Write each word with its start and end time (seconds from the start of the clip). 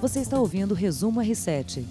Você 0.00 0.20
está 0.20 0.38
ouvindo 0.38 0.72
o 0.72 0.74
Resumo 0.74 1.20
R7. 1.20 1.82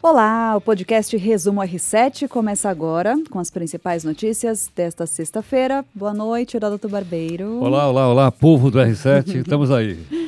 Olá, 0.00 0.54
o 0.56 0.60
podcast 0.60 1.16
Resumo 1.16 1.60
R7 1.60 2.28
começa 2.28 2.70
agora 2.70 3.16
com 3.28 3.40
as 3.40 3.50
principais 3.50 4.04
notícias 4.04 4.70
desta 4.74 5.04
sexta-feira. 5.04 5.84
Boa 5.92 6.14
noite, 6.14 6.56
Heródoto 6.56 6.88
Barbeiro. 6.88 7.58
Olá, 7.60 7.88
olá, 7.88 8.08
olá, 8.08 8.30
povo 8.30 8.70
do 8.70 8.78
R7, 8.78 9.40
estamos 9.40 9.72
aí. 9.72 9.98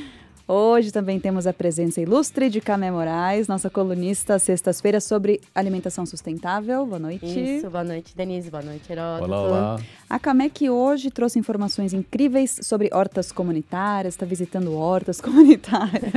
Hoje 0.48 0.92
também 0.92 1.18
temos 1.18 1.44
a 1.44 1.52
presença 1.52 2.00
ilustre 2.00 2.48
de 2.48 2.60
Camé 2.60 2.88
Moraes, 2.88 3.48
nossa 3.48 3.68
colunista 3.68 4.38
sextas-feiras 4.38 5.02
sobre 5.02 5.40
alimentação 5.52 6.06
sustentável. 6.06 6.86
Boa 6.86 7.00
noite. 7.00 7.26
Isso, 7.26 7.68
boa 7.68 7.82
noite, 7.82 8.16
Denise. 8.16 8.48
Boa 8.48 8.62
noite, 8.62 8.92
Heródoto. 8.92 9.24
Olá, 9.24 9.42
olá. 9.42 9.80
A 10.08 10.20
Camé 10.20 10.48
que 10.48 10.70
hoje 10.70 11.10
trouxe 11.10 11.36
informações 11.36 11.92
incríveis 11.92 12.60
sobre 12.62 12.88
hortas 12.92 13.32
comunitárias, 13.32 14.14
está 14.14 14.24
visitando 14.24 14.72
hortas 14.72 15.18
comunitárias. 15.20 16.12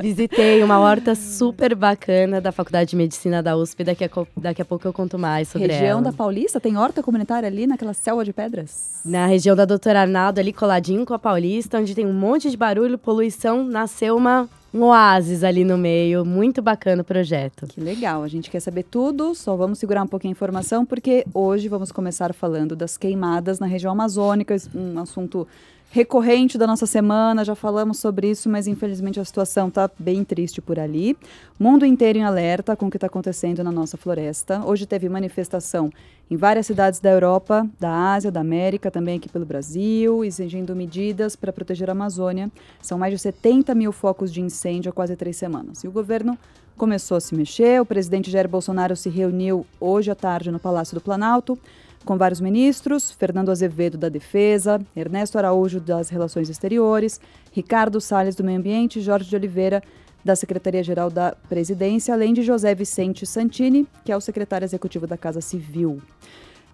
Visitei 0.00 0.64
uma 0.64 0.80
horta 0.80 1.14
super 1.14 1.76
bacana 1.76 2.40
da 2.40 2.50
Faculdade 2.50 2.90
de 2.90 2.96
Medicina 2.96 3.40
da 3.40 3.56
USP. 3.56 3.84
Daqui 3.84 4.02
a, 4.02 4.10
daqui 4.36 4.62
a 4.62 4.64
pouco 4.64 4.88
eu 4.88 4.92
conto 4.92 5.16
mais 5.16 5.46
sobre 5.46 5.68
região 5.68 6.00
ela. 6.00 6.02
da 6.02 6.12
Paulista, 6.12 6.58
tem 6.58 6.76
horta 6.76 7.04
comunitária 7.04 7.46
ali 7.46 7.68
naquela 7.68 7.94
selva 7.94 8.24
de 8.24 8.32
pedras? 8.32 9.00
Na 9.04 9.26
região 9.26 9.54
da 9.54 9.64
Doutor 9.64 9.94
Arnaldo, 9.94 10.40
ali 10.40 10.52
coladinho 10.52 11.06
com 11.06 11.14
a 11.14 11.18
Paulista, 11.20 11.78
onde 11.78 11.94
tem 11.94 12.04
um 12.04 12.12
monte 12.12 12.50
de 12.50 12.56
barulho, 12.56 12.98
poluição, 12.98 13.59
nasceu 13.64 14.16
uma, 14.16 14.48
um 14.72 14.82
oásis 14.82 15.44
ali 15.44 15.64
no 15.64 15.76
meio. 15.76 16.24
Muito 16.24 16.62
bacana 16.62 17.02
o 17.02 17.04
projeto. 17.04 17.66
Que 17.66 17.80
legal, 17.80 18.22
a 18.22 18.28
gente 18.28 18.50
quer 18.50 18.60
saber 18.60 18.84
tudo, 18.84 19.34
só 19.34 19.56
vamos 19.56 19.78
segurar 19.78 20.02
um 20.02 20.06
pouquinho 20.06 20.32
a 20.32 20.36
informação, 20.36 20.84
porque 20.86 21.24
hoje 21.34 21.68
vamos 21.68 21.92
começar 21.92 22.32
falando 22.32 22.74
das 22.76 22.96
queimadas 22.96 23.58
na 23.58 23.66
região 23.66 23.92
amazônica, 23.92 24.56
um 24.74 24.98
assunto 24.98 25.46
recorrente 25.92 26.56
da 26.56 26.68
nossa 26.68 26.86
semana, 26.86 27.44
já 27.44 27.56
falamos 27.56 27.98
sobre 27.98 28.30
isso, 28.30 28.48
mas 28.48 28.68
infelizmente 28.68 29.18
a 29.18 29.24
situação 29.24 29.66
está 29.66 29.90
bem 29.98 30.22
triste 30.22 30.62
por 30.62 30.78
ali. 30.78 31.16
Mundo 31.58 31.84
inteiro 31.84 32.20
em 32.20 32.22
alerta 32.22 32.76
com 32.76 32.86
o 32.86 32.90
que 32.90 32.96
está 32.96 33.08
acontecendo 33.08 33.64
na 33.64 33.72
nossa 33.72 33.96
floresta. 33.96 34.64
Hoje 34.64 34.86
teve 34.86 35.08
manifestação 35.08 35.90
em 36.30 36.36
várias 36.36 36.66
cidades 36.66 37.00
da 37.00 37.10
Europa, 37.10 37.68
da 37.78 38.12
Ásia, 38.12 38.30
da 38.30 38.38
América, 38.38 38.88
também 38.88 39.18
aqui 39.18 39.28
pelo 39.28 39.44
Brasil, 39.44 40.24
exigindo 40.24 40.76
medidas 40.76 41.34
para 41.34 41.52
proteger 41.52 41.88
a 41.88 41.92
Amazônia. 41.92 42.48
São 42.80 42.96
mais 42.96 43.12
de 43.12 43.18
70 43.18 43.74
mil 43.74 43.90
focos 43.90 44.32
de 44.32 44.40
incêndio 44.40 44.90
há 44.90 44.92
quase 44.92 45.16
três 45.16 45.36
semanas. 45.36 45.82
E 45.82 45.88
o 45.88 45.92
governo 45.92 46.38
começou 46.76 47.16
a 47.16 47.20
se 47.20 47.34
mexer. 47.34 47.80
O 47.80 47.84
presidente 47.84 48.30
Jair 48.30 48.48
Bolsonaro 48.48 48.94
se 48.94 49.08
reuniu 49.08 49.66
hoje 49.80 50.08
à 50.08 50.14
tarde 50.14 50.52
no 50.52 50.60
Palácio 50.60 50.94
do 50.94 51.00
Planalto 51.00 51.58
com 52.04 52.16
vários 52.16 52.40
ministros, 52.40 53.10
Fernando 53.10 53.50
Azevedo 53.50 53.98
da 53.98 54.08
Defesa, 54.08 54.80
Ernesto 54.96 55.38
Araújo 55.38 55.80
das 55.80 56.08
Relações 56.08 56.48
Exteriores, 56.48 57.20
Ricardo 57.52 58.00
Salles 58.00 58.34
do 58.34 58.42
Meio 58.42 58.58
Ambiente, 58.58 59.00
Jorge 59.00 59.28
de 59.28 59.36
Oliveira 59.36 59.82
da 60.24 60.36
Secretaria-Geral 60.36 61.10
da 61.10 61.34
Presidência, 61.48 62.12
além 62.12 62.32
de 62.32 62.42
José 62.42 62.74
Vicente 62.74 63.26
Santini, 63.26 63.86
que 64.04 64.12
é 64.12 64.16
o 64.16 64.20
secretário 64.20 64.64
executivo 64.64 65.06
da 65.06 65.16
Casa 65.16 65.40
Civil. 65.40 66.00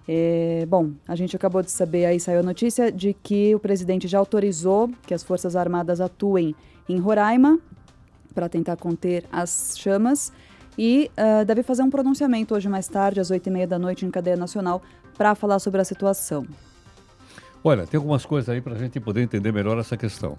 É, 0.09 0.65
bom, 0.69 0.93
a 1.07 1.17
gente 1.17 1.35
acabou 1.35 1.63
de 1.63 1.71
saber, 1.71 2.07
aí 2.07 2.21
saiu 2.21 2.41
a 2.41 2.43
notícia 2.43 2.93
de 2.93 3.13
que 3.13 3.55
o 3.55 3.59
presidente 3.59 4.07
já 4.07 4.19
autorizou 4.19 4.89
que 5.07 5.13
as 5.13 5.23
Forças 5.23 5.57
Armadas 5.57 6.01
atuem 6.01 6.55
em 6.89 6.99
Roraima 6.99 7.59
para 8.33 8.49
tentar 8.49 8.77
conter 8.77 9.25
as 9.33 9.75
chamas 9.77 10.33
e 10.79 11.11
uh, 11.17 11.45
deve 11.45 11.63
fazer 11.63 11.83
um 11.83 11.91
pronunciamento 11.91 12.55
hoje 12.55 12.69
mais 12.69 12.87
tarde, 12.87 13.19
às 13.19 13.31
oito 13.31 13.49
e 13.49 13.51
meia 13.51 13.67
da 13.67 13.79
noite, 13.79 14.05
em 14.05 14.11
cadeia 14.11 14.37
nacional, 14.37 14.83
para 15.17 15.35
falar 15.35 15.59
sobre 15.59 15.81
a 15.81 15.85
situação. 15.85 16.47
Olha, 17.63 17.87
tem 17.87 17.99
algumas 17.99 18.25
coisas 18.25 18.49
aí 18.49 18.61
para 18.61 18.75
a 18.75 18.79
gente 18.79 19.01
poder 19.01 19.23
entender 19.23 19.53
melhor 19.53 19.79
essa 19.79 19.97
questão. 19.97 20.39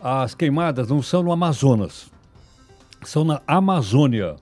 As 0.00 0.34
queimadas 0.34 0.88
não 0.88 1.02
são 1.02 1.22
no 1.22 1.32
Amazonas, 1.32 2.10
são 3.02 3.24
na 3.24 3.40
Amazônia. 3.46 4.36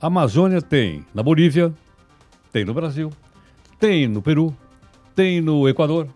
A 0.00 0.06
Amazônia 0.06 0.60
tem 0.60 1.04
na 1.14 1.22
Bolívia, 1.22 1.72
tem 2.52 2.64
no 2.64 2.74
Brasil, 2.74 3.10
tem 3.78 4.06
no 4.06 4.20
Peru, 4.20 4.54
tem 5.14 5.40
no 5.40 5.68
Equador, 5.68 6.08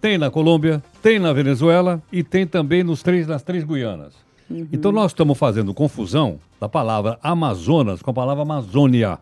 tem 0.00 0.18
na 0.18 0.30
Colômbia, 0.30 0.82
tem 1.02 1.18
na 1.18 1.32
Venezuela 1.32 2.02
e 2.10 2.22
tem 2.22 2.46
também 2.46 2.82
nos 2.82 3.02
três, 3.02 3.26
nas 3.26 3.42
três 3.42 3.64
Guianas. 3.64 4.14
Uhum. 4.50 4.66
Então 4.72 4.90
nós 4.90 5.10
estamos 5.10 5.36
fazendo 5.36 5.74
confusão 5.74 6.38
da 6.60 6.68
palavra 6.68 7.18
Amazonas 7.22 8.00
com 8.00 8.10
a 8.10 8.14
palavra 8.14 8.42
Amazônia. 8.42 9.18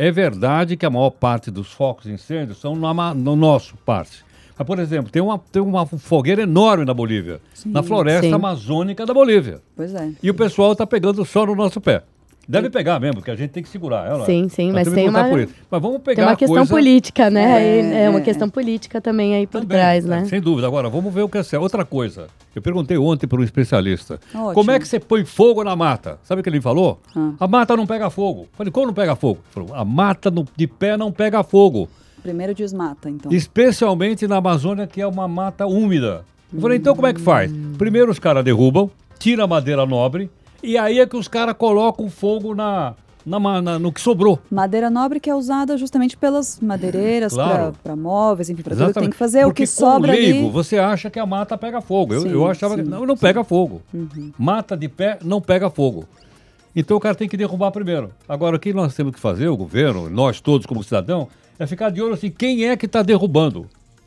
É 0.00 0.12
verdade 0.12 0.76
que 0.76 0.86
a 0.86 0.90
maior 0.90 1.10
parte 1.10 1.50
dos 1.50 1.72
focos 1.72 2.04
de 2.04 2.12
incêndio 2.12 2.54
são 2.54 2.76
no, 2.76 3.14
no 3.14 3.34
nosso 3.34 3.76
parte. 3.78 4.24
Mas, 4.56 4.64
por 4.64 4.78
exemplo, 4.78 5.10
tem 5.10 5.20
uma, 5.20 5.36
tem 5.40 5.60
uma 5.60 5.84
fogueira 5.86 6.42
enorme 6.42 6.84
na 6.84 6.94
Bolívia, 6.94 7.40
sim, 7.52 7.72
na 7.72 7.82
floresta 7.82 8.28
sim. 8.28 8.32
amazônica 8.32 9.04
da 9.04 9.12
Bolívia. 9.12 9.60
Pois 9.74 9.92
é. 9.92 10.12
E 10.22 10.30
o 10.30 10.34
pessoal 10.34 10.70
está 10.70 10.86
pegando 10.86 11.24
só 11.24 11.44
no 11.44 11.56
nosso 11.56 11.80
pé. 11.80 12.04
Deve 12.48 12.70
pegar 12.70 12.98
mesmo, 12.98 13.16
porque 13.16 13.30
a 13.30 13.36
gente 13.36 13.50
tem 13.50 13.62
que 13.62 13.68
segurar 13.68 14.08
ela. 14.08 14.24
Sim, 14.24 14.48
sim, 14.48 14.72
mas 14.72 14.90
tem 14.90 15.06
uma, 15.06 15.22
mas 15.70 15.82
vamos 15.82 16.00
pegar 16.00 16.22
tem 16.22 16.24
uma 16.24 16.36
questão 16.36 16.56
coisa... 16.56 16.70
política, 16.74 17.28
né? 17.28 17.62
É, 17.62 18.04
é 18.04 18.10
uma 18.10 18.22
questão 18.22 18.48
política 18.48 19.02
também 19.02 19.34
aí 19.34 19.46
por 19.46 19.60
também, 19.60 19.76
trás, 19.76 20.06
né? 20.06 20.24
Sem 20.24 20.40
dúvida. 20.40 20.66
Agora, 20.66 20.88
vamos 20.88 21.12
ver 21.12 21.20
o 21.20 21.28
que 21.28 21.36
é 21.36 21.42
certo. 21.42 21.62
Outra 21.62 21.84
coisa, 21.84 22.28
eu 22.56 22.62
perguntei 22.62 22.96
ontem 22.96 23.26
para 23.26 23.38
um 23.38 23.44
especialista, 23.44 24.18
Ótimo. 24.34 24.54
como 24.54 24.70
é 24.70 24.78
que 24.78 24.88
você 24.88 24.98
põe 24.98 25.26
fogo 25.26 25.62
na 25.62 25.76
mata? 25.76 26.18
Sabe 26.24 26.40
o 26.40 26.42
que 26.42 26.48
ele 26.48 26.60
falou? 26.62 26.98
Ah. 27.14 27.32
A 27.38 27.46
mata 27.46 27.76
não 27.76 27.86
pega 27.86 28.08
fogo. 28.08 28.48
falei, 28.54 28.72
como 28.72 28.86
não 28.86 28.94
pega 28.94 29.14
fogo? 29.14 29.40
Ele 29.44 29.66
falou, 29.66 29.74
a 29.74 29.84
mata 29.84 30.30
no, 30.30 30.46
de 30.56 30.66
pé 30.66 30.96
não 30.96 31.12
pega 31.12 31.42
fogo. 31.42 31.86
Primeiro 32.22 32.54
desmata, 32.54 33.10
então. 33.10 33.30
Especialmente 33.30 34.26
na 34.26 34.36
Amazônia, 34.36 34.86
que 34.86 35.02
é 35.02 35.06
uma 35.06 35.28
mata 35.28 35.66
úmida. 35.66 36.24
Eu 36.50 36.62
falei, 36.62 36.78
então 36.78 36.94
como 36.94 37.06
é 37.06 37.12
que 37.12 37.20
faz? 37.20 37.52
Primeiro 37.76 38.10
os 38.10 38.18
caras 38.18 38.42
derrubam, 38.42 38.90
tira 39.18 39.44
a 39.44 39.46
madeira 39.46 39.84
nobre, 39.84 40.30
e 40.62 40.76
aí 40.76 41.00
é 41.00 41.06
que 41.06 41.16
os 41.16 41.28
caras 41.28 41.54
colocam 41.56 42.08
fogo 42.08 42.54
na, 42.54 42.94
na, 43.24 43.62
na, 43.62 43.78
no 43.78 43.92
que 43.92 44.00
sobrou. 44.00 44.38
Madeira 44.50 44.90
nobre 44.90 45.20
que 45.20 45.28
é 45.28 45.34
usada 45.34 45.76
justamente 45.76 46.16
pelas 46.16 46.58
madeireiras 46.60 47.34
claro. 47.34 47.74
para 47.82 47.94
móveis, 47.94 48.48
enfim, 48.48 48.62
para 48.62 48.74
tudo 48.74 48.94
que 48.94 49.00
tem 49.00 49.10
que 49.10 49.16
fazer. 49.16 49.44
Porque 49.44 49.62
o 49.62 49.66
que 49.66 49.66
sobra 49.66 50.12
leigo, 50.12 50.38
ali... 50.38 50.50
você 50.50 50.78
acha 50.78 51.10
que 51.10 51.18
a 51.18 51.26
mata 51.26 51.56
pega 51.58 51.80
fogo. 51.80 52.14
Eu, 52.14 52.22
sim, 52.22 52.30
eu 52.30 52.46
achava 52.46 52.76
sim, 52.76 52.82
que 52.82 52.88
não, 52.88 53.04
não 53.04 53.16
pega 53.16 53.44
fogo. 53.44 53.82
Uhum. 53.92 54.32
Mata 54.38 54.76
de 54.76 54.88
pé 54.88 55.18
não 55.22 55.40
pega 55.40 55.68
fogo. 55.68 56.06
Então 56.74 56.96
o 56.96 57.00
cara 57.00 57.14
tem 57.14 57.28
que 57.28 57.36
derrubar 57.36 57.70
primeiro. 57.70 58.12
Agora, 58.28 58.56
o 58.56 58.58
que 58.58 58.72
nós 58.72 58.94
temos 58.94 59.12
que 59.12 59.20
fazer, 59.20 59.48
o 59.48 59.56
governo, 59.56 60.08
nós 60.08 60.40
todos 60.40 60.66
como 60.66 60.82
cidadão, 60.82 61.28
é 61.58 61.66
ficar 61.66 61.90
de 61.90 62.00
olho 62.00 62.14
assim, 62.14 62.30
quem 62.30 62.66
é 62.66 62.76
que 62.76 62.86
está 62.86 63.02
derrubando? 63.02 63.66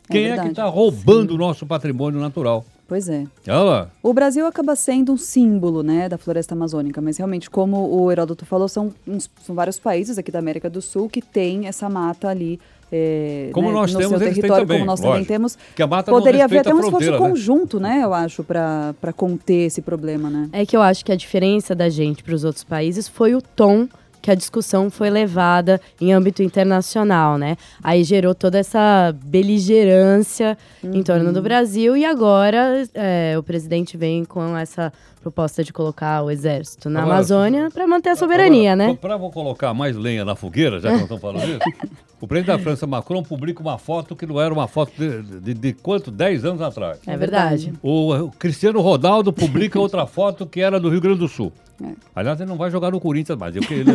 Quem 0.09 0.25
é, 0.25 0.29
é 0.31 0.41
que 0.41 0.47
está 0.47 0.65
roubando 0.65 1.35
o 1.35 1.37
nosso 1.37 1.65
patrimônio 1.65 2.19
natural? 2.19 2.65
Pois 2.91 3.07
é. 3.07 3.23
Olha 3.47 3.87
O 4.03 4.13
Brasil 4.13 4.45
acaba 4.45 4.75
sendo 4.75 5.13
um 5.13 5.17
símbolo 5.17 5.81
né, 5.81 6.09
da 6.09 6.17
floresta 6.17 6.53
amazônica, 6.53 6.99
mas 6.99 7.15
realmente, 7.15 7.49
como 7.49 7.87
o 7.87 8.11
Heródoto 8.11 8.45
falou, 8.45 8.67
são, 8.67 8.93
uns, 9.07 9.31
são 9.45 9.55
vários 9.55 9.79
países 9.79 10.17
aqui 10.17 10.29
da 10.29 10.39
América 10.39 10.69
do 10.69 10.81
Sul 10.81 11.07
que 11.07 11.21
têm 11.21 11.67
essa 11.67 11.89
mata 11.89 12.27
ali 12.27 12.59
é, 12.91 13.49
como 13.53 13.69
né, 13.69 13.73
nós 13.73 13.93
no 13.93 13.99
temos, 13.99 14.19
seu 14.19 14.27
território, 14.27 14.65
também, 14.65 14.79
como 14.79 14.85
nós 14.85 14.99
lógico. 14.99 15.13
também 15.13 15.25
temos. 15.25 15.57
Que 15.73 15.81
a 15.81 15.87
mata 15.87 16.11
poderia 16.11 16.43
haver 16.43 16.59
até 16.59 16.75
um 16.75 16.81
esforço 16.81 17.11
né? 17.11 17.17
conjunto, 17.17 17.79
né, 17.79 18.01
eu 18.03 18.13
acho, 18.13 18.43
para 18.43 19.13
conter 19.15 19.67
esse 19.67 19.81
problema, 19.81 20.29
né? 20.29 20.49
É 20.51 20.65
que 20.65 20.75
eu 20.75 20.81
acho 20.81 21.05
que 21.05 21.13
a 21.13 21.15
diferença 21.15 21.73
da 21.73 21.87
gente 21.87 22.21
para 22.21 22.35
os 22.35 22.43
outros 22.43 22.65
países 22.65 23.07
foi 23.07 23.33
o 23.33 23.41
tom 23.41 23.87
que 24.21 24.29
a 24.29 24.35
discussão 24.35 24.89
foi 24.89 25.09
levada 25.09 25.81
em 25.99 26.13
âmbito 26.13 26.43
internacional, 26.43 27.37
né? 27.37 27.57
Aí 27.83 28.03
gerou 28.03 28.35
toda 28.35 28.59
essa 28.59 29.13
beligerância 29.25 30.57
uhum. 30.83 30.93
em 30.93 31.03
torno 31.03 31.33
do 31.33 31.41
Brasil 31.41 31.97
e 31.97 32.05
agora 32.05 32.87
é, 32.93 33.35
o 33.37 33.43
presidente 33.43 33.97
vem 33.97 34.23
com 34.23 34.55
essa 34.55 34.93
proposta 35.21 35.63
de 35.63 35.71
colocar 35.71 36.23
o 36.23 36.31
exército 36.31 36.89
na 36.89 37.01
agora, 37.01 37.15
Amazônia 37.15 37.69
para 37.71 37.87
manter 37.87 38.09
a 38.09 38.15
soberania, 38.15 38.73
agora, 38.73 38.89
né? 38.93 38.97
Para 38.99 39.19
colocar 39.19 39.73
mais 39.73 39.95
lenha 39.95 40.25
na 40.25 40.35
fogueira, 40.35 40.79
já 40.79 40.89
que 40.89 40.93
nós 40.93 41.03
estamos 41.03 41.21
falando 41.21 41.45
disso, 41.45 41.59
o 42.21 42.27
presidente 42.27 42.55
da 42.55 42.59
França, 42.59 42.85
Macron, 42.85 43.23
publica 43.23 43.61
uma 43.61 43.79
foto 43.79 44.15
que 44.15 44.27
não 44.27 44.39
era 44.39 44.53
uma 44.53 44.67
foto 44.67 44.91
de, 44.95 45.39
de, 45.39 45.53
de 45.55 45.73
quanto? 45.73 46.11
10 46.11 46.45
anos 46.45 46.61
atrás. 46.61 46.99
É 47.07 47.17
verdade. 47.17 47.73
O, 47.81 48.13
o 48.13 48.31
Cristiano 48.31 48.79
Ronaldo 48.79 49.33
publica 49.33 49.77
outra 49.81 50.05
foto 50.05 50.45
que 50.45 50.61
era 50.61 50.79
do 50.79 50.87
Rio 50.87 51.01
Grande 51.01 51.17
do 51.17 51.27
Sul. 51.27 51.51
É. 51.83 51.93
Aliás, 52.15 52.39
ele 52.39 52.47
não 52.47 52.57
vai 52.57 52.69
jogar 52.69 52.91
no 52.91 52.99
Corinthians 52.99 53.39
mais. 53.39 53.55
Eu, 53.55 53.63
ele, 53.71 53.91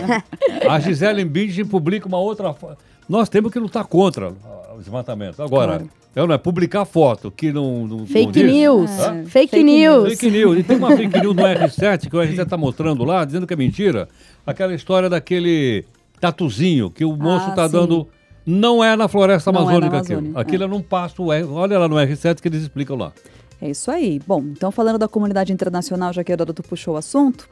a 0.66 0.80
Gisele 0.80 1.22
Bündchen 1.26 1.66
publica 1.66 2.08
uma 2.08 2.18
outra 2.18 2.54
foto. 2.54 2.78
Nós 3.06 3.28
temos 3.28 3.52
que 3.52 3.58
lutar 3.58 3.84
contra 3.84 4.32
o 4.74 4.78
desmatamento. 4.78 5.42
Agora, 5.42 5.78
claro. 5.78 5.90
é, 6.16 6.26
não 6.26 6.34
é 6.34 6.38
publicar 6.38 6.86
foto 6.86 7.30
que 7.30 7.52
não. 7.52 7.86
não 7.86 8.06
fake 8.06 8.24
não 8.24 8.32
diz. 8.32 8.44
news. 8.50 8.90
É. 8.90 9.24
Fake, 9.24 9.30
fake, 9.30 9.62
news. 9.62 10.08
Fake 10.08 10.30
news. 10.30 10.58
E 10.58 10.62
tem 10.62 10.76
uma 10.78 10.96
fake 10.96 11.20
news 11.20 11.36
no 11.36 11.42
R7 11.42 12.08
que 12.08 12.16
o 12.16 12.20
R7 12.20 12.44
está 12.44 12.56
mostrando 12.56 13.04
lá, 13.04 13.26
dizendo 13.26 13.46
que 13.46 13.52
é 13.52 13.56
mentira. 13.56 14.08
Aquela 14.46 14.74
história 14.74 15.10
daquele 15.10 15.84
tatuzinho 16.20 16.90
que 16.90 17.04
o 17.04 17.16
moço 17.16 17.48
está 17.50 17.64
ah, 17.64 17.68
dando. 17.68 18.08
Não 18.44 18.82
é 18.82 18.96
na 18.96 19.08
floresta 19.08 19.52
não 19.52 19.60
amazônica 19.60 19.96
é 19.96 20.00
aquilo. 20.00 20.38
Aquilo 20.38 20.62
é. 20.62 20.66
é 20.66 20.68
num 20.70 20.80
pasto. 20.80 21.26
Olha 21.26 21.78
lá 21.78 21.86
no 21.86 21.96
R7 21.96 22.40
que 22.40 22.48
eles 22.48 22.62
explicam 22.62 22.96
lá. 22.96 23.12
É 23.60 23.70
isso 23.70 23.90
aí. 23.90 24.20
Bom, 24.26 24.40
então 24.40 24.70
falando 24.70 24.98
da 24.98 25.08
comunidade 25.08 25.52
internacional, 25.52 26.12
já 26.12 26.22
que 26.22 26.32
o 26.32 26.34
Heródoto 26.34 26.62
puxou 26.62 26.94
o 26.94 26.96
assunto, 26.96 27.48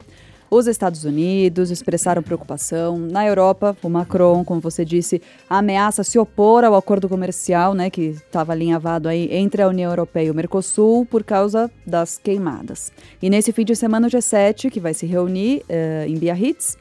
Os 0.49 0.65
Estados 0.65 1.03
Unidos 1.03 1.69
expressaram 1.69 2.23
preocupação. 2.23 2.97
Na 2.97 3.25
Europa, 3.27 3.75
o 3.83 3.89
Macron, 3.89 4.45
como 4.45 4.61
você 4.61 4.85
disse, 4.85 5.21
ameaça 5.49 6.03
se 6.03 6.17
opor 6.17 6.63
ao 6.63 6.73
acordo 6.73 7.09
comercial, 7.09 7.73
né, 7.73 7.89
que 7.89 8.01
estava 8.01 8.53
alinhavado 8.53 9.09
aí 9.09 9.27
entre 9.31 9.61
a 9.61 9.67
União 9.67 9.91
Europeia 9.91 10.27
e 10.27 10.31
o 10.31 10.33
Mercosul 10.33 11.05
por 11.05 11.23
causa 11.23 11.69
das 11.85 12.17
queimadas. 12.17 12.93
E 13.21 13.29
nesse 13.29 13.51
fim 13.51 13.65
de 13.65 13.75
semana 13.75 14.07
o 14.07 14.09
G7, 14.09 14.69
que 14.69 14.79
vai 14.79 14.93
se 14.93 15.05
reunir 15.05 15.63
uh, 15.69 16.07
em 16.07 16.17
Biarritz, 16.17 16.77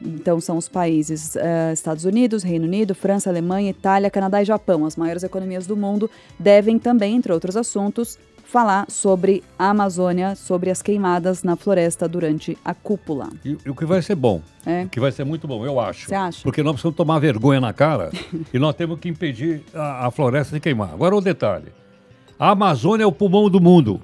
então, 0.00 0.40
são 0.40 0.56
os 0.58 0.68
países 0.68 1.34
uh, 1.36 1.72
Estados 1.72 2.04
Unidos, 2.04 2.42
Reino 2.42 2.66
Unido, 2.66 2.94
França, 2.94 3.30
Alemanha, 3.30 3.70
Itália, 3.70 4.10
Canadá 4.10 4.42
e 4.42 4.44
Japão. 4.44 4.84
As 4.84 4.94
maiores 4.96 5.22
economias 5.22 5.66
do 5.66 5.76
mundo 5.76 6.10
devem 6.38 6.78
também, 6.78 7.16
entre 7.16 7.32
outros 7.32 7.56
assuntos, 7.56 8.18
falar 8.44 8.86
sobre 8.88 9.42
a 9.58 9.70
Amazônia, 9.70 10.36
sobre 10.36 10.70
as 10.70 10.80
queimadas 10.82 11.42
na 11.42 11.56
floresta 11.56 12.06
durante 12.08 12.56
a 12.64 12.74
cúpula. 12.74 13.28
E, 13.44 13.56
e 13.64 13.70
o 13.70 13.74
que 13.74 13.84
vai 13.84 14.00
ser 14.02 14.14
bom, 14.14 14.40
É. 14.64 14.84
o 14.84 14.88
que 14.88 15.00
vai 15.00 15.10
ser 15.10 15.24
muito 15.24 15.48
bom, 15.48 15.64
eu 15.66 15.80
acho. 15.80 16.08
Você 16.08 16.14
acha? 16.14 16.42
Porque 16.42 16.62
nós 16.62 16.72
precisamos 16.74 16.96
tomar 16.96 17.18
vergonha 17.18 17.60
na 17.60 17.72
cara 17.72 18.10
e 18.54 18.58
nós 18.58 18.74
temos 18.76 19.00
que 19.00 19.08
impedir 19.08 19.62
a, 19.74 20.06
a 20.06 20.10
floresta 20.10 20.54
de 20.54 20.60
queimar. 20.60 20.92
Agora 20.92 21.16
o 21.16 21.20
detalhe. 21.20 21.72
A 22.38 22.50
Amazônia 22.50 23.02
é 23.04 23.06
o 23.06 23.12
pulmão 23.12 23.48
do 23.50 23.60
mundo. 23.60 24.00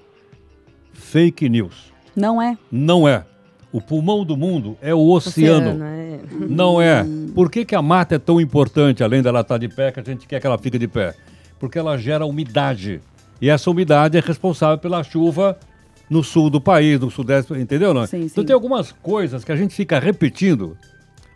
Fake 0.93 1.49
news. 1.49 1.93
Não 2.17 2.41
é? 2.41 2.57
Não 2.71 3.07
é. 3.07 3.25
O 3.73 3.81
pulmão 3.81 4.25
do 4.25 4.37
mundo 4.37 4.77
é 4.83 4.95
o 4.95 5.09
oceano. 5.11 5.83
é. 5.83 6.19
Não 6.49 6.81
é. 6.81 7.05
Por 7.35 7.51
que, 7.51 7.65
que 7.65 7.75
a 7.75 7.81
mata 7.83 8.17
é 8.17 8.19
tão 8.19 8.41
importante, 8.41 9.03
além 9.03 9.23
dela 9.23 9.41
estar 9.41 9.57
de 9.59 9.69
pé, 9.69 9.91
que 9.91 9.99
a 10.01 10.03
gente 10.05 10.27
quer 10.27 10.41
que 10.41 10.47
ela 10.47 10.59
fique 10.59 10.79
de 10.79 10.87
pé? 10.87 11.15
Porque 11.59 11.79
ela 11.79 11.97
gera 11.97 12.27
umidade. 12.27 13.01
E 13.41 13.49
essa 13.49 13.71
umidade 13.71 14.19
é 14.19 14.21
responsável 14.21 14.77
pela 14.79 15.03
chuva 15.03 15.59
no 16.11 16.23
sul 16.23 16.51
do 16.51 16.61
país, 16.61 17.01
no 17.01 17.11
sudeste, 17.11 17.55
entendeu? 17.55 17.95
Não? 17.95 18.07
Sim, 18.07 18.25
Então 18.25 18.43
sim. 18.43 18.45
tem 18.47 18.53
algumas 18.55 18.93
coisas 18.93 19.43
que 19.45 19.51
a 19.53 19.57
gente 19.57 19.75
fica 19.75 19.99
repetindo, 19.99 20.77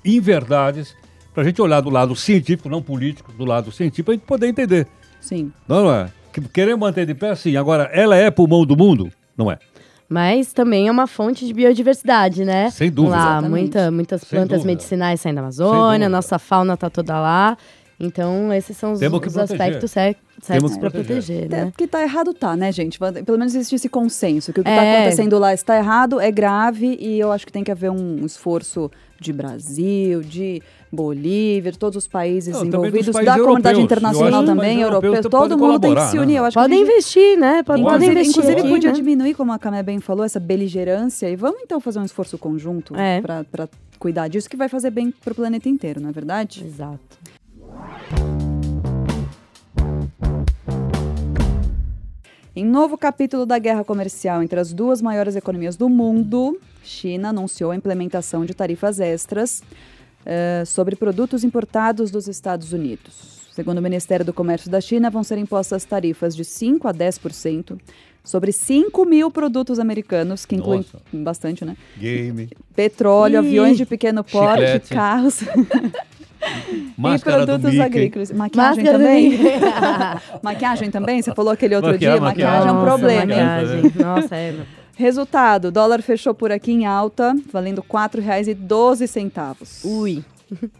inverdades, 0.05 0.95
para 1.33 1.43
a 1.43 1.47
gente 1.47 1.61
olhar 1.61 1.81
do 1.81 1.91
lado 1.91 2.15
científico, 2.15 2.69
não 2.69 2.83
político, 2.83 3.33
do 3.33 3.45
lado 3.45 3.73
científico, 3.73 4.05
para 4.07 4.13
a 4.15 4.17
gente 4.17 4.27
poder 4.27 4.47
entender. 4.49 4.87
Sim. 5.21 5.51
Não, 5.67 5.85
não 5.85 5.93
é? 5.93 6.09
Que- 6.33 6.41
Querer 6.43 6.77
manter 6.77 7.07
de 7.07 7.15
pé, 7.15 7.35
sim. 7.35 7.57
Agora, 7.57 7.85
ela 7.93 8.17
é 8.17 8.31
pulmão 8.31 8.65
do 8.67 8.77
mundo? 8.77 9.11
Não 9.37 9.51
é. 9.51 9.59
Mas 10.09 10.53
também 10.53 10.87
é 10.89 10.91
uma 10.91 11.07
fonte 11.07 11.45
de 11.47 11.53
biodiversidade, 11.53 12.45
né? 12.45 12.71
Sem 12.71 12.91
dúvida. 12.91 13.17
Lá, 13.17 13.43
muita, 13.43 13.91
muitas 13.91 14.23
plantas 14.25 14.65
medicinais 14.65 15.21
saem 15.21 15.35
da 15.35 15.41
Amazônia, 15.41 16.09
nossa 16.09 16.39
fauna 16.39 16.77
tá 16.77 16.89
toda 16.89 17.19
lá. 17.19 17.57
Então, 17.99 18.53
esses 18.53 18.77
são 18.77 18.93
os, 18.93 19.01
Temos 19.01 19.19
que 19.21 19.27
os 19.29 19.39
aspectos 19.39 19.91
certos 19.91 20.75
que 20.75 20.79
para 20.81 20.91
proteger. 20.91 21.07
proteger, 21.07 21.45
É, 21.45 21.65
né? 21.65 21.71
porque 21.71 21.87
tá 21.87 22.03
errado 22.03 22.35
tá, 22.35 22.55
né, 22.55 22.71
gente? 22.71 22.99
Pelo 22.99 23.39
menos 23.39 23.55
existe 23.55 23.75
esse 23.75 23.89
consenso, 23.89 24.53
que 24.53 24.61
o 24.61 24.63
que 24.65 24.69
está 24.69 24.85
É. 24.85 24.97
acontecendo 24.97 25.39
lá 25.39 25.55
está 25.55 25.79
errado, 25.79 26.21
é 26.21 26.31
grave, 26.31 26.99
e 27.01 27.19
eu 27.19 27.33
acho 27.33 27.47
que 27.47 27.53
tem 27.53 27.65
que 27.65 27.71
haver 27.71 27.91
um 27.91 28.25
esforço 28.27 28.91
de 29.19 29.33
Brasil, 29.33 30.21
de 30.23 30.63
Bolívia, 30.97 31.71
todos 31.73 31.97
os 31.97 32.09
países 32.09 32.55
Não, 32.55 32.65
envolvidos, 32.65 33.11
países 33.11 33.25
da 33.35 33.39
comunidade 33.39 33.79
europeus. 33.79 33.85
internacional 33.85 34.41
Eu 34.41 34.47
que 34.47 34.51
os 34.51 34.57
também, 34.57 34.81
europeus 34.81 35.21
todo 35.31 35.57
mundo 35.59 35.79
tem 35.79 35.95
que 35.95 36.01
se 36.07 36.17
né? 36.17 36.23
unir. 36.23 36.37
Eu 36.37 36.45
acho 36.47 36.59
Podem 36.59 36.79
gente- 36.79 36.89
investir, 36.91 37.39
né? 37.39 37.63
Podem, 37.63 37.85
podem 37.85 37.97
Inclusive, 38.09 38.13
investir 38.13 38.31
inclusive 38.43 38.61
aqui, 38.61 38.69
podia 38.71 38.91
né? 38.91 38.97
diminuir, 38.97 39.35
como 39.35 39.53
a 39.53 39.59
Camé 39.59 39.83
bem 39.83 40.01
falou, 40.01 40.25
essa 40.25 40.41
beligerância, 40.41 41.29
e 41.31 41.37
vamos 41.37 41.61
então 41.63 41.79
fazer 41.79 41.99
um 41.99 42.05
esforço 42.05 42.39
conjunto 42.39 42.97
É. 42.97 43.21
para 43.21 43.69
cuidar 43.99 44.29
disso, 44.29 44.49
que 44.49 44.57
vai 44.57 44.69
fazer 44.69 44.91
bem 44.91 45.11
para 45.23 45.33
o 45.33 45.37
planeta 45.37 45.69
inteiro, 45.69 46.01
não 46.01 46.09
é 46.09 46.13
verdade? 46.13 46.65
Exato. 46.67 47.19
Em 52.55 52.65
novo 52.65 52.97
capítulo 52.97 53.45
da 53.45 53.59
guerra 53.59 53.85
comercial 53.85 54.43
entre 54.43 54.59
as 54.59 54.73
duas 54.73 55.03
maiores 55.03 55.37
economias 55.37 55.77
do 55.77 55.89
mundo, 55.91 56.59
China 56.83 57.29
anunciou 57.29 57.71
a 57.71 57.77
implementação 57.77 58.45
de 58.47 58.55
tarifas 58.55 58.99
extras 58.99 59.63
eh, 60.27 60.65
sobre 60.67 60.97
produtos 60.97 61.45
importados 61.45 62.11
dos 62.11 62.27
Estados 62.29 62.73
Unidos. 62.73 63.47
Segundo 63.53 63.79
o 63.79 63.83
Ministério 63.83 64.27
do 64.27 64.35
Comércio 64.35 64.71
da 64.71 64.81
China, 64.81 65.09
vão 65.09 65.23
ser 65.23 65.39
impostas 65.39 65.85
tarifas 65.85 66.37
de 66.37 66.43
5% 66.45 66.85
a 66.85 66.93
10% 66.93 67.79
sobre 68.23 68.53
5 68.53 69.05
mil 69.07 69.31
produtos 69.31 69.79
americanos, 69.79 70.45
que 70.45 70.57
incluem 70.57 70.81
Nossa. 70.81 70.99
bastante, 71.13 71.65
né? 71.65 71.77
Game, 71.97 72.51
Petróleo, 72.75 73.37
Ih. 73.37 73.47
aviões 73.47 73.77
de 73.79 73.87
pequeno 73.87 74.23
porte, 74.25 74.61
Chiclete. 74.61 74.89
carros 74.93 75.41
máscara 76.99 77.43
e 77.43 77.47
produtos 77.47 77.81
agrícolas. 77.81 78.33
Maquiagem 78.33 78.85
Máscara 78.85 78.99
também? 78.99 79.39
Maquiagem 80.43 80.91
também? 80.91 81.23
Você 81.23 81.35
falou 81.35 81.53
aquele 81.53 81.77
outro 81.77 81.93
Maquiagem, 81.93 82.19
dia, 82.19 82.29
maquiagem 82.29 82.69
é 82.69 82.73
um 82.73 82.75
maquiagem. 82.75 82.99
problema? 82.99 83.27
Maquiagem. 83.27 83.93
Nossa, 83.97 84.37
é. 84.37 84.55
Resultado: 84.97 85.71
dólar 85.71 86.03
fechou 86.03 86.35
por 86.35 86.51
aqui 86.51 86.73
em 86.73 86.87
alta, 86.87 87.35
valendo 87.53 87.83
R$ 87.83 87.89
4,12. 87.89 89.85
Ui. 89.85 90.25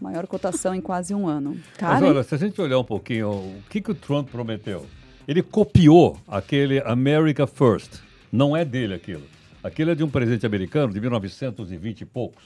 Maior 0.01 0.25
cotação 0.27 0.73
em 0.73 0.81
quase 0.81 1.13
um 1.13 1.27
ano. 1.27 1.51
Mas 1.51 1.77
Cara, 1.77 2.05
hein? 2.05 2.11
olha, 2.11 2.23
se 2.23 2.33
a 2.33 2.37
gente 2.37 2.59
olhar 2.59 2.79
um 2.79 2.83
pouquinho, 2.83 3.29
o 3.29 3.63
que, 3.69 3.79
que 3.79 3.91
o 3.91 3.95
Trump 3.95 4.29
prometeu? 4.29 4.85
Ele 5.27 5.43
copiou 5.43 6.17
aquele 6.27 6.79
America 6.79 7.45
First. 7.45 7.99
Não 8.31 8.57
é 8.57 8.65
dele 8.65 8.93
aquilo. 8.93 9.23
Aquilo 9.63 9.91
é 9.91 9.95
de 9.95 10.03
um 10.03 10.09
presidente 10.09 10.45
americano 10.45 10.93
de 10.93 10.99
1920 10.99 12.01
e 12.01 12.05
poucos. 12.05 12.43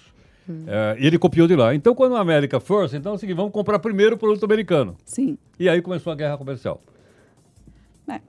É, 0.68 0.98
e 1.00 1.06
ele 1.06 1.18
copiou 1.18 1.48
de 1.48 1.56
lá. 1.56 1.74
Então, 1.74 1.96
quando 1.96 2.14
o 2.14 2.16
America 2.18 2.60
First, 2.60 2.96
então 2.96 3.14
é 3.14 3.16
o 3.16 3.18
seguinte, 3.18 3.36
vamos 3.36 3.52
comprar 3.54 3.80
primeiro 3.80 4.16
o 4.16 4.18
produto 4.18 4.44
americano. 4.44 4.98
sim. 5.06 5.38
E 5.60 5.70
aí 5.70 5.82
começou 5.82 6.12
a 6.12 6.16
guerra 6.16 6.38
comercial. 6.38 6.82
É. 8.10 8.20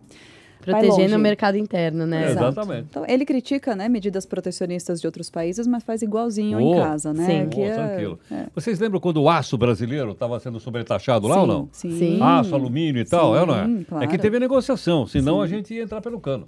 Protegendo 0.62 1.16
o 1.16 1.18
mercado 1.18 1.56
interno, 1.58 2.06
né? 2.06 2.26
É. 2.28 2.30
Exatamente. 2.30 2.86
Então, 2.90 3.04
ele 3.06 3.24
critica 3.24 3.74
né, 3.76 3.88
medidas 3.88 4.24
protecionistas 4.24 5.00
de 5.00 5.06
outros 5.06 5.28
países, 5.28 5.66
mas 5.66 5.82
faz 5.82 6.02
igualzinho 6.02 6.60
em 6.60 6.74
Oh, 6.74 6.76
casa, 6.80 7.12
né? 7.12 7.26
sim. 7.26 7.48
Que 7.50 7.60
Oh, 7.60 7.64
é- 7.64 7.74
tranquilo. 7.74 8.18
é. 8.30 8.46
Vocês 8.54 8.78
lembram 8.78 9.00
quando 9.00 9.20
o 9.22 9.28
aço 9.28 9.58
brasileiro 9.58 10.12
estava 10.12 10.38
sendo 10.40 10.58
sobretaxado 10.60 11.26
lá 11.26 11.40
ou 11.40 11.46
não? 11.46 11.68
Sim. 11.72 11.98
Sim. 11.98 12.18
Aço, 12.22 12.54
alumínio 12.54 13.00
e 13.02 13.04
tal, 13.04 13.36
é 13.36 13.40
ou 13.40 13.46
não 13.46 13.54
é? 13.58 13.66
Sim, 13.66 13.84
claro. 13.88 14.04
É 14.04 14.06
que 14.06 14.16
teve 14.18 14.36
a 14.36 14.40
negociação, 14.40 15.06
senão 15.06 15.38
Sim. 15.38 15.42
a 15.42 15.46
gente 15.46 15.74
ia 15.74 15.82
entrar 15.82 16.00
pelo 16.00 16.20
cano. 16.20 16.46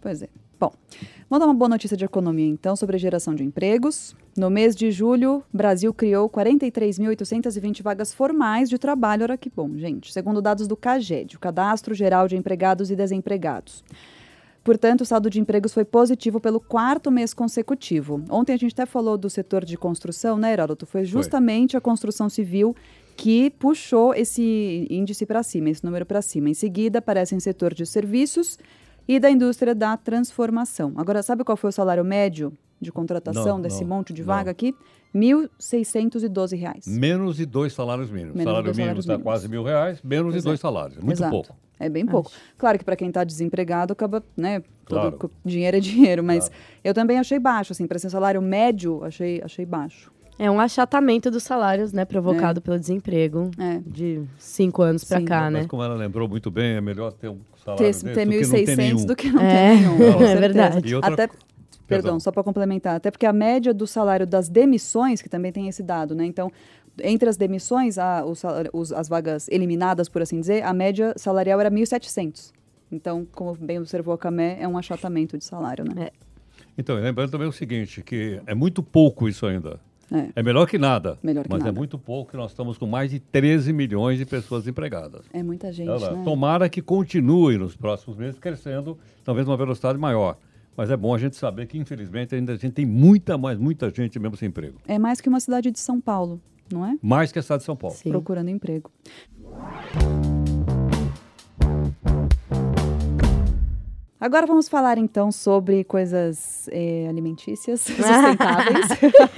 Pois 0.00 0.22
é. 0.22 0.28
Bom, 0.60 0.72
vamos 1.28 1.40
dar 1.40 1.46
uma 1.46 1.54
boa 1.54 1.68
notícia 1.68 1.96
de 1.96 2.04
economia, 2.04 2.46
então, 2.46 2.74
sobre 2.74 2.96
a 2.96 2.98
geração 2.98 3.34
de 3.34 3.44
empregos. 3.44 4.16
No 4.36 4.48
mês 4.48 4.74
de 4.74 4.90
julho, 4.90 5.42
o 5.52 5.56
Brasil 5.56 5.92
criou 5.92 6.28
43.820 6.28 7.82
vagas 7.82 8.14
formais 8.14 8.68
de 8.68 8.78
trabalho. 8.78 9.24
Olha 9.24 9.36
que 9.36 9.50
bom, 9.50 9.76
gente. 9.76 10.12
Segundo 10.12 10.40
dados 10.40 10.66
do 10.66 10.76
CAGED, 10.76 11.36
o 11.36 11.38
Cadastro 11.40 11.94
Geral 11.94 12.26
de 12.28 12.36
Empregados 12.36 12.90
e 12.90 12.96
Desempregados. 12.96 13.84
Portanto, 14.64 15.00
o 15.00 15.06
saldo 15.06 15.30
de 15.30 15.40
empregos 15.40 15.72
foi 15.72 15.84
positivo 15.84 16.40
pelo 16.40 16.60
quarto 16.60 17.10
mês 17.10 17.32
consecutivo. 17.32 18.22
Ontem 18.28 18.52
a 18.52 18.56
gente 18.58 18.72
até 18.72 18.84
falou 18.84 19.16
do 19.16 19.30
setor 19.30 19.64
de 19.64 19.76
construção, 19.78 20.36
né, 20.36 20.52
Heródoto? 20.52 20.84
Foi 20.86 21.04
justamente 21.04 21.76
a 21.76 21.80
construção 21.80 22.28
civil 22.28 22.76
que 23.16 23.50
puxou 23.50 24.14
esse 24.14 24.86
índice 24.90 25.24
para 25.26 25.42
cima, 25.42 25.70
esse 25.70 25.84
número 25.84 26.04
para 26.04 26.22
cima. 26.22 26.50
Em 26.50 26.54
seguida, 26.54 26.98
aparecem 26.98 27.40
setor 27.40 27.74
de 27.74 27.86
serviços 27.86 28.58
e 29.08 29.18
da 29.18 29.30
indústria 29.30 29.74
da 29.74 29.96
transformação. 29.96 30.92
Agora, 30.96 31.22
sabe 31.22 31.42
qual 31.42 31.56
foi 31.56 31.70
o 31.70 31.72
salário 31.72 32.04
médio 32.04 32.52
de 32.80 32.92
contratação 32.92 33.56
Não, 33.56 33.60
desse 33.60 33.80
não, 33.82 33.88
monte 33.96 34.12
de 34.12 34.20
não. 34.20 34.26
vaga 34.26 34.50
aqui? 34.52 34.74
1.612 35.58 36.56
reais. 36.56 36.86
Menos 36.86 37.36
de 37.36 37.46
dois 37.46 37.72
salários 37.72 38.10
mínimos. 38.10 38.34
Menos 38.36 38.52
salário 38.52 38.74
mínimo 38.76 39.00
está 39.00 39.18
quase 39.18 39.48
mil 39.48 39.62
reais, 39.64 40.00
menos 40.02 40.32
Pois 40.32 40.42
de 40.42 40.48
dois 40.48 40.60
salários. 40.60 40.98
Muito 40.98 41.16
Exato. 41.16 41.30
pouco. 41.30 41.56
É 41.80 41.88
bem 41.88 42.04
pouco. 42.04 42.30
Claro 42.56 42.76
que 42.78 42.84
para 42.84 42.96
quem 42.96 43.08
está 43.08 43.22
desempregado 43.24 43.92
acaba, 43.92 44.22
né, 44.36 44.60
todo 44.84 45.00
Claro. 45.00 45.12
co- 45.16 45.30
dinheiro 45.44 45.76
é 45.76 45.80
dinheiro, 45.80 46.22
mas 46.24 46.48
Claro. 46.48 46.62
eu 46.84 46.92
também 46.94 47.18
achei 47.18 47.38
baixo, 47.38 47.72
assim, 47.72 47.86
para 47.86 47.98
ser 47.98 48.10
salário 48.10 48.42
médio, 48.42 49.04
achei, 49.04 49.40
achei 49.42 49.64
baixo. 49.64 50.10
É 50.38 50.48
um 50.50 50.60
achatamento 50.60 51.30
dos 51.30 51.42
salários, 51.42 51.92
né? 51.92 52.04
Provocado 52.04 52.60
pelo 52.60 52.78
desemprego 52.78 53.50
É. 53.58 53.80
de 53.84 54.22
cinco 54.38 54.82
anos 54.82 55.02
Sim. 55.02 55.24
cá, 55.24 55.50
né? 55.50 55.58
Mas 55.60 55.66
como 55.66 55.82
ela 55.82 55.94
lembrou 55.96 56.28
muito 56.28 56.48
bem, 56.50 56.76
é 56.76 56.80
melhor 56.80 57.12
ter 57.12 57.28
um 57.28 57.38
salário 57.64 57.78
Ter, 57.84 57.88
desse 57.88 58.04
ter 58.04 58.24
do 58.24 58.30
que 58.30 58.40
não 58.46 58.50
ter 58.50 58.66
1.600 58.66 58.76
nenhum. 58.76 59.06
do 59.06 59.16
que 59.16 59.30
não 59.32 59.42
É, 59.42 59.68
ter 59.70 59.76
nenhum, 59.80 59.96
é 60.02 60.10
certeza. 60.18 60.40
verdade. 60.40 60.88
E 60.88 60.94
outra- 60.94 61.12
Até, 61.14 61.26
perdão, 61.26 61.38
Perdão. 61.88 62.20
só 62.20 62.30
para 62.30 62.44
complementar, 62.44 62.96
até 62.96 63.10
porque 63.10 63.26
a 63.26 63.32
média 63.32 63.74
do 63.74 63.86
salário 63.86 64.26
das 64.26 64.48
demissões, 64.48 65.20
que 65.20 65.28
também 65.28 65.50
tem 65.50 65.66
esse 65.68 65.82
dado, 65.82 66.14
né? 66.14 66.24
Então, 66.24 66.52
entre 67.02 67.28
as 67.28 67.36
demissões, 67.36 67.98
a, 67.98 68.24
o 68.24 68.34
salário- 68.36 68.70
os- 68.72 68.92
as 68.92 69.08
vagas 69.08 69.48
eliminadas, 69.48 70.08
por 70.08 70.22
assim 70.22 70.38
dizer, 70.40 70.62
a 70.62 70.72
média 70.72 71.14
salarial 71.16 71.60
era 71.60 71.70
1.700. 71.70 72.52
Então, 72.92 73.26
como 73.34 73.54
bem 73.56 73.78
observou 73.78 74.14
a 74.14 74.18
Camé, 74.18 74.56
é 74.60 74.68
um 74.68 74.78
achatamento 74.78 75.36
de 75.36 75.44
salário, 75.44 75.84
né? 75.84 76.10
Então, 76.76 76.96
e 76.96 77.02
lembrando 77.02 77.30
também 77.30 77.48
o 77.48 77.52
seguinte, 77.52 78.02
que 78.02 78.40
é 78.46 78.54
muito 78.54 78.82
pouco 78.84 79.28
isso 79.28 79.44
ainda. 79.46 79.80
É. 80.10 80.30
É 80.36 80.42
melhor 80.42 80.66
que 80.66 80.78
nada. 80.78 81.18
Melhor 81.22 81.44
que 81.44 81.50
mas 81.50 81.60
é 81.60 81.64
nada. 81.66 81.78
muito 81.78 81.98
pouco 81.98 82.30
que 82.30 82.36
nós 82.36 82.50
estamos 82.50 82.78
com 82.78 82.86
mais 82.86 83.10
de 83.10 83.20
13 83.20 83.72
milhões 83.72 84.18
de 84.18 84.24
pessoas 84.24 84.66
empregadas. 84.66 85.26
É, 85.32 85.42
muita 85.42 85.72
gente, 85.72 85.88
lá, 85.88 86.12
né? 86.12 86.22
Tomara 86.24 86.68
que 86.68 86.80
continue 86.80 87.58
nos 87.58 87.76
próximos 87.76 88.16
meses 88.16 88.38
crescendo, 88.38 88.98
talvez 89.24 89.46
uma 89.46 89.56
velocidade 89.56 89.98
maior. 89.98 90.36
Mas 90.76 90.90
é 90.90 90.96
bom 90.96 91.14
a 91.14 91.18
gente 91.18 91.36
saber 91.36 91.66
que, 91.66 91.76
infelizmente, 91.76 92.34
ainda 92.34 92.52
a 92.52 92.56
gente 92.56 92.72
tem 92.72 92.86
muita, 92.86 93.36
mais 93.36 93.58
muita 93.58 93.90
gente 93.90 94.18
mesmo 94.18 94.36
sem 94.36 94.48
emprego. 94.48 94.78
É 94.86 94.98
mais 94.98 95.20
que 95.20 95.28
uma 95.28 95.40
cidade 95.40 95.70
de 95.70 95.80
São 95.80 96.00
Paulo, 96.00 96.40
não 96.72 96.86
é? 96.86 96.96
Mais 97.02 97.32
que 97.32 97.38
a 97.38 97.42
cidade 97.42 97.62
de 97.62 97.66
São 97.66 97.76
Paulo. 97.76 97.96
Sim. 97.96 98.10
Procurando 98.10 98.48
emprego. 98.48 98.90
Agora 104.20 104.46
vamos 104.46 104.68
falar 104.68 104.98
então 104.98 105.30
sobre 105.30 105.84
coisas 105.84 106.68
eh, 106.72 107.06
alimentícias 107.08 107.82
sustentáveis. 107.86 108.86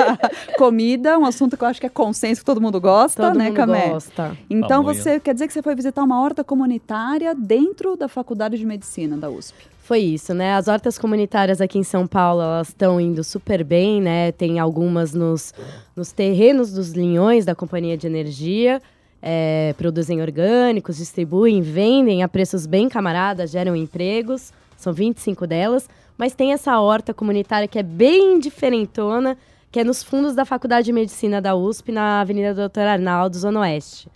Comida, 0.57 1.19
um 1.19 1.25
assunto 1.27 1.57
que 1.57 1.63
eu 1.65 1.69
acho 1.69 1.81
que 1.81 1.87
é 1.87 1.91
consenso 1.91 2.41
que 2.41 2.47
todo 2.47 2.61
mundo 2.61 2.81
gosta, 2.81 3.23
Todo 3.29 3.39
né, 3.39 3.47
mundo 3.49 3.57
Camé? 3.57 3.89
gosta. 3.91 4.37
Então 4.49 4.83
Pamonha. 4.83 4.95
você 4.95 5.21
quer 5.21 5.35
dizer 5.35 5.47
que 5.47 5.53
você 5.53 5.63
foi 5.63 5.75
visitar 5.75 6.03
uma 6.03 6.21
horta 6.23 6.43
comunitária 6.43 7.35
dentro 7.35 7.95
da 7.97 8.09
Faculdade 8.09 8.57
de 8.57 8.65
Medicina 8.65 9.17
da 9.19 9.29
USP? 9.29 9.55
Foi 9.83 9.99
isso, 10.01 10.33
né? 10.33 10.55
As 10.55 10.69
hortas 10.69 10.99
comunitárias 10.99 11.61
aqui 11.61 11.77
em 11.79 11.83
São 11.83 12.07
Paulo, 12.07 12.41
elas 12.43 12.69
estão 12.69 13.01
indo 13.01 13.23
super 13.25 13.65
bem, 13.65 14.01
né? 14.01 14.31
Tem 14.33 14.59
algumas 14.59 15.13
nos, 15.13 15.53
nos 15.97 16.13
terrenos 16.13 16.73
dos 16.73 16.93
linhões 16.93 17.45
da 17.45 17.55
Companhia 17.55 17.99
de 17.99 18.07
Energia. 18.07 18.81
é, 19.21 19.75
produzem 19.77 20.23
orgânicos, 20.23 20.97
distribuem, 20.97 21.61
vendem 21.61 22.23
a 22.23 22.29
preços 22.29 22.65
bem 22.67 22.89
camaradas, 22.89 23.51
geram 23.51 23.77
empregos. 23.77 24.53
São 24.81 24.93
25 24.93 25.47
delas. 25.47 25.89
Mas 26.17 26.35
tem 26.35 26.53
essa 26.53 26.81
horta 26.81 27.13
comunitária 27.15 27.69
que 27.69 27.79
é 27.79 27.83
bem 27.83 28.39
diferentona, 28.39 29.37
que 29.71 29.79
é 29.79 29.85
nos 29.85 30.03
fundos 30.03 30.35
da 30.35 30.45
Faculdade 30.45 30.87
de 30.87 30.93
Medicina 30.93 31.41
da 31.41 31.55
USP, 31.55 31.93
na 31.93 32.21
Avenida 32.21 32.55
Doutor 32.55 32.87
Arnaldo, 32.87 33.39
Zona 33.39 33.61
Oeste. 33.61 34.09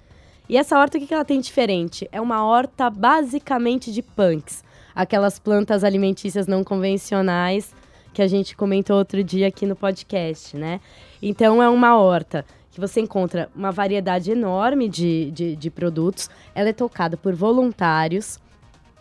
E 0.49 0.56
essa 0.56 0.78
horta, 0.78 0.99
o 0.99 1.00
que 1.00 1.12
ela 1.12 1.25
tem 1.25 1.40
diferente? 1.40 2.09
É 2.11 2.21
uma 2.21 2.44
horta 2.44 2.88
basicamente 2.88 3.92
de 3.92 4.02
punks. 4.02 4.64
Aquelas 4.94 5.38
plantas 5.38 5.85
alimentícias 5.85 6.47
não 6.47 6.64
convencionais 6.64 7.75
que 8.12 8.23
a 8.23 8.26
gente 8.26 8.56
comentou 8.56 8.97
outro 8.97 9.23
dia 9.23 9.49
aqui 9.49 9.66
no 9.66 9.76
podcast, 9.76 10.56
né? 10.56 10.80
Então, 11.21 11.62
é 11.62 11.68
uma 11.68 11.99
horta 11.99 12.44
que 12.71 12.80
você 12.80 13.00
encontra 13.00 13.49
uma 13.54 13.71
variedade 13.71 14.30
enorme 14.30 14.88
de, 14.88 15.30
de, 15.30 15.56
de 15.56 15.71
produtos. 15.71 16.28
Ela 16.54 16.71
é 16.71 16.73
tocada 16.73 17.16
por 17.16 17.35
voluntários. 17.35 18.38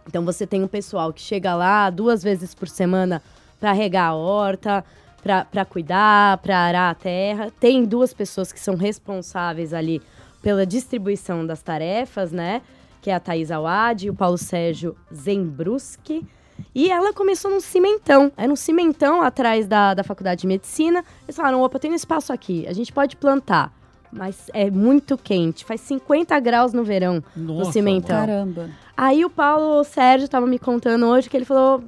Então, 0.07 0.23
você 0.23 0.45
tem 0.45 0.63
um 0.63 0.67
pessoal 0.67 1.11
que 1.13 1.21
chega 1.21 1.55
lá 1.55 1.89
duas 1.89 2.23
vezes 2.23 2.53
por 2.53 2.67
semana 2.67 3.21
para 3.59 3.71
regar 3.71 4.09
a 4.09 4.15
horta, 4.15 4.83
para 5.23 5.65
cuidar, 5.65 6.37
para 6.39 6.57
arar 6.57 6.91
a 6.91 6.95
terra. 6.95 7.51
Tem 7.59 7.85
duas 7.85 8.13
pessoas 8.13 8.51
que 8.51 8.59
são 8.59 8.75
responsáveis 8.75 9.73
ali 9.73 10.01
pela 10.41 10.65
distribuição 10.65 11.45
das 11.45 11.61
tarefas, 11.61 12.31
né? 12.31 12.61
Que 13.01 13.09
é 13.09 13.15
a 13.15 13.19
Thaís 13.19 13.49
Awad 13.49 14.05
e 14.05 14.09
o 14.09 14.13
Paulo 14.13 14.37
Sérgio 14.37 14.95
Zembruski. 15.13 16.27
E 16.75 16.91
ela 16.91 17.13
começou 17.13 17.49
num 17.49 17.61
cimentão. 17.61 18.31
Era 18.35 18.51
um 18.51 18.55
cimentão 18.55 19.21
atrás 19.21 19.65
da, 19.65 19.93
da 19.93 20.03
faculdade 20.03 20.41
de 20.41 20.47
medicina. 20.47 21.03
Eles 21.23 21.35
falaram: 21.35 21.61
opa, 21.61 21.79
tem 21.79 21.91
um 21.91 21.95
espaço 21.95 22.33
aqui, 22.33 22.67
a 22.67 22.73
gente 22.73 22.91
pode 22.91 23.15
plantar. 23.15 23.73
Mas 24.15 24.49
é 24.53 24.69
muito 24.69 25.17
quente, 25.17 25.65
faz 25.65 25.81
50 25.81 26.39
graus 26.39 26.71
no 26.73 26.83
verão 26.83 27.23
no 27.35 27.59
Nossa, 27.59 27.71
cimentão. 27.71 28.15
Caramba. 28.15 28.69
Aí 28.95 29.25
o 29.25 29.29
Paulo 29.29 29.83
Sérgio 29.83 30.27
tava 30.27 30.45
me 30.45 30.59
contando 30.59 31.05
hoje 31.07 31.29
que 31.29 31.35
ele 31.35 31.45
falou: 31.45 31.83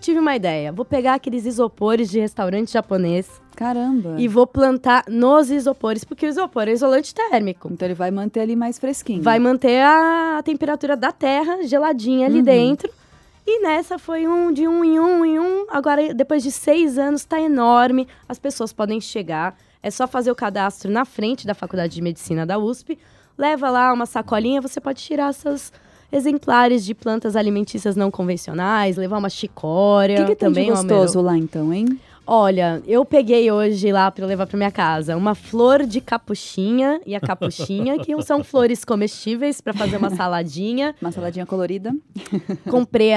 tive 0.00 0.18
uma 0.18 0.34
ideia, 0.34 0.72
vou 0.72 0.84
pegar 0.84 1.14
aqueles 1.14 1.46
isopores 1.46 2.10
de 2.10 2.18
restaurante 2.18 2.72
japonês 2.72 3.28
Caramba. 3.54 4.14
e 4.18 4.26
vou 4.28 4.46
plantar 4.46 5.04
nos 5.08 5.50
isopores, 5.50 6.02
porque 6.04 6.26
o 6.26 6.28
isopor 6.28 6.68
é 6.68 6.72
isolante 6.72 7.14
térmico. 7.14 7.68
Então 7.72 7.86
ele 7.86 7.94
vai 7.94 8.10
manter 8.10 8.40
ali 8.40 8.56
mais 8.56 8.78
fresquinho. 8.78 9.22
Vai 9.22 9.38
manter 9.38 9.80
a 9.82 10.40
temperatura 10.44 10.96
da 10.96 11.12
terra 11.12 11.62
geladinha 11.64 12.26
ali 12.26 12.38
Uhum. 12.38 12.42
dentro. 12.44 12.90
E 13.46 13.62
nessa 13.62 13.98
foi 13.98 14.28
um 14.28 14.52
de 14.52 14.68
um 14.68 14.84
em 14.84 15.00
um 15.00 15.24
em 15.24 15.38
um. 15.38 15.64
Agora, 15.70 16.12
depois 16.12 16.42
de 16.42 16.52
seis 16.52 16.98
anos, 16.98 17.24
tá 17.24 17.40
enorme. 17.40 18.06
As 18.28 18.38
pessoas 18.38 18.74
podem 18.74 19.00
chegar. 19.00 19.56
É 19.82 19.90
só 19.90 20.06
fazer 20.06 20.30
o 20.30 20.34
cadastro 20.34 20.90
na 20.90 21.04
frente 21.04 21.46
da 21.46 21.54
Faculdade 21.54 21.94
de 21.94 22.02
Medicina 22.02 22.44
da 22.44 22.58
USP. 22.58 22.98
Leva 23.36 23.70
lá 23.70 23.92
uma 23.92 24.06
sacolinha, 24.06 24.60
você 24.60 24.80
pode 24.80 25.00
tirar 25.02 25.32
seus 25.32 25.72
exemplares 26.10 26.84
de 26.84 26.94
plantas 26.94 27.36
alimentícias 27.36 27.94
não 27.94 28.10
convencionais, 28.10 28.96
levar 28.96 29.18
uma 29.18 29.28
O 29.28 29.30
chicória. 29.30 30.16
que, 30.16 30.22
que 30.22 30.34
tem 30.36 30.48
também 30.48 30.64
de 30.64 30.70
é 30.70 30.74
gostoso 30.74 31.20
lá 31.20 31.36
então, 31.36 31.72
hein? 31.72 31.86
Olha, 32.30 32.82
eu 32.86 33.06
peguei 33.06 33.50
hoje 33.50 33.90
lá 33.90 34.10
para 34.10 34.26
levar 34.26 34.46
para 34.46 34.58
minha 34.58 34.70
casa 34.70 35.16
uma 35.16 35.34
flor 35.34 35.86
de 35.86 35.98
capuchinha 35.98 37.00
e 37.06 37.14
a 37.14 37.20
capuchinha, 37.20 37.98
que 37.98 38.14
são 38.22 38.44
flores 38.44 38.84
comestíveis 38.84 39.62
para 39.62 39.72
fazer 39.72 39.96
uma 39.96 40.10
saladinha. 40.10 40.94
Uma 41.00 41.10
saladinha 41.10 41.46
colorida. 41.46 41.90
Comprei, 42.68 43.12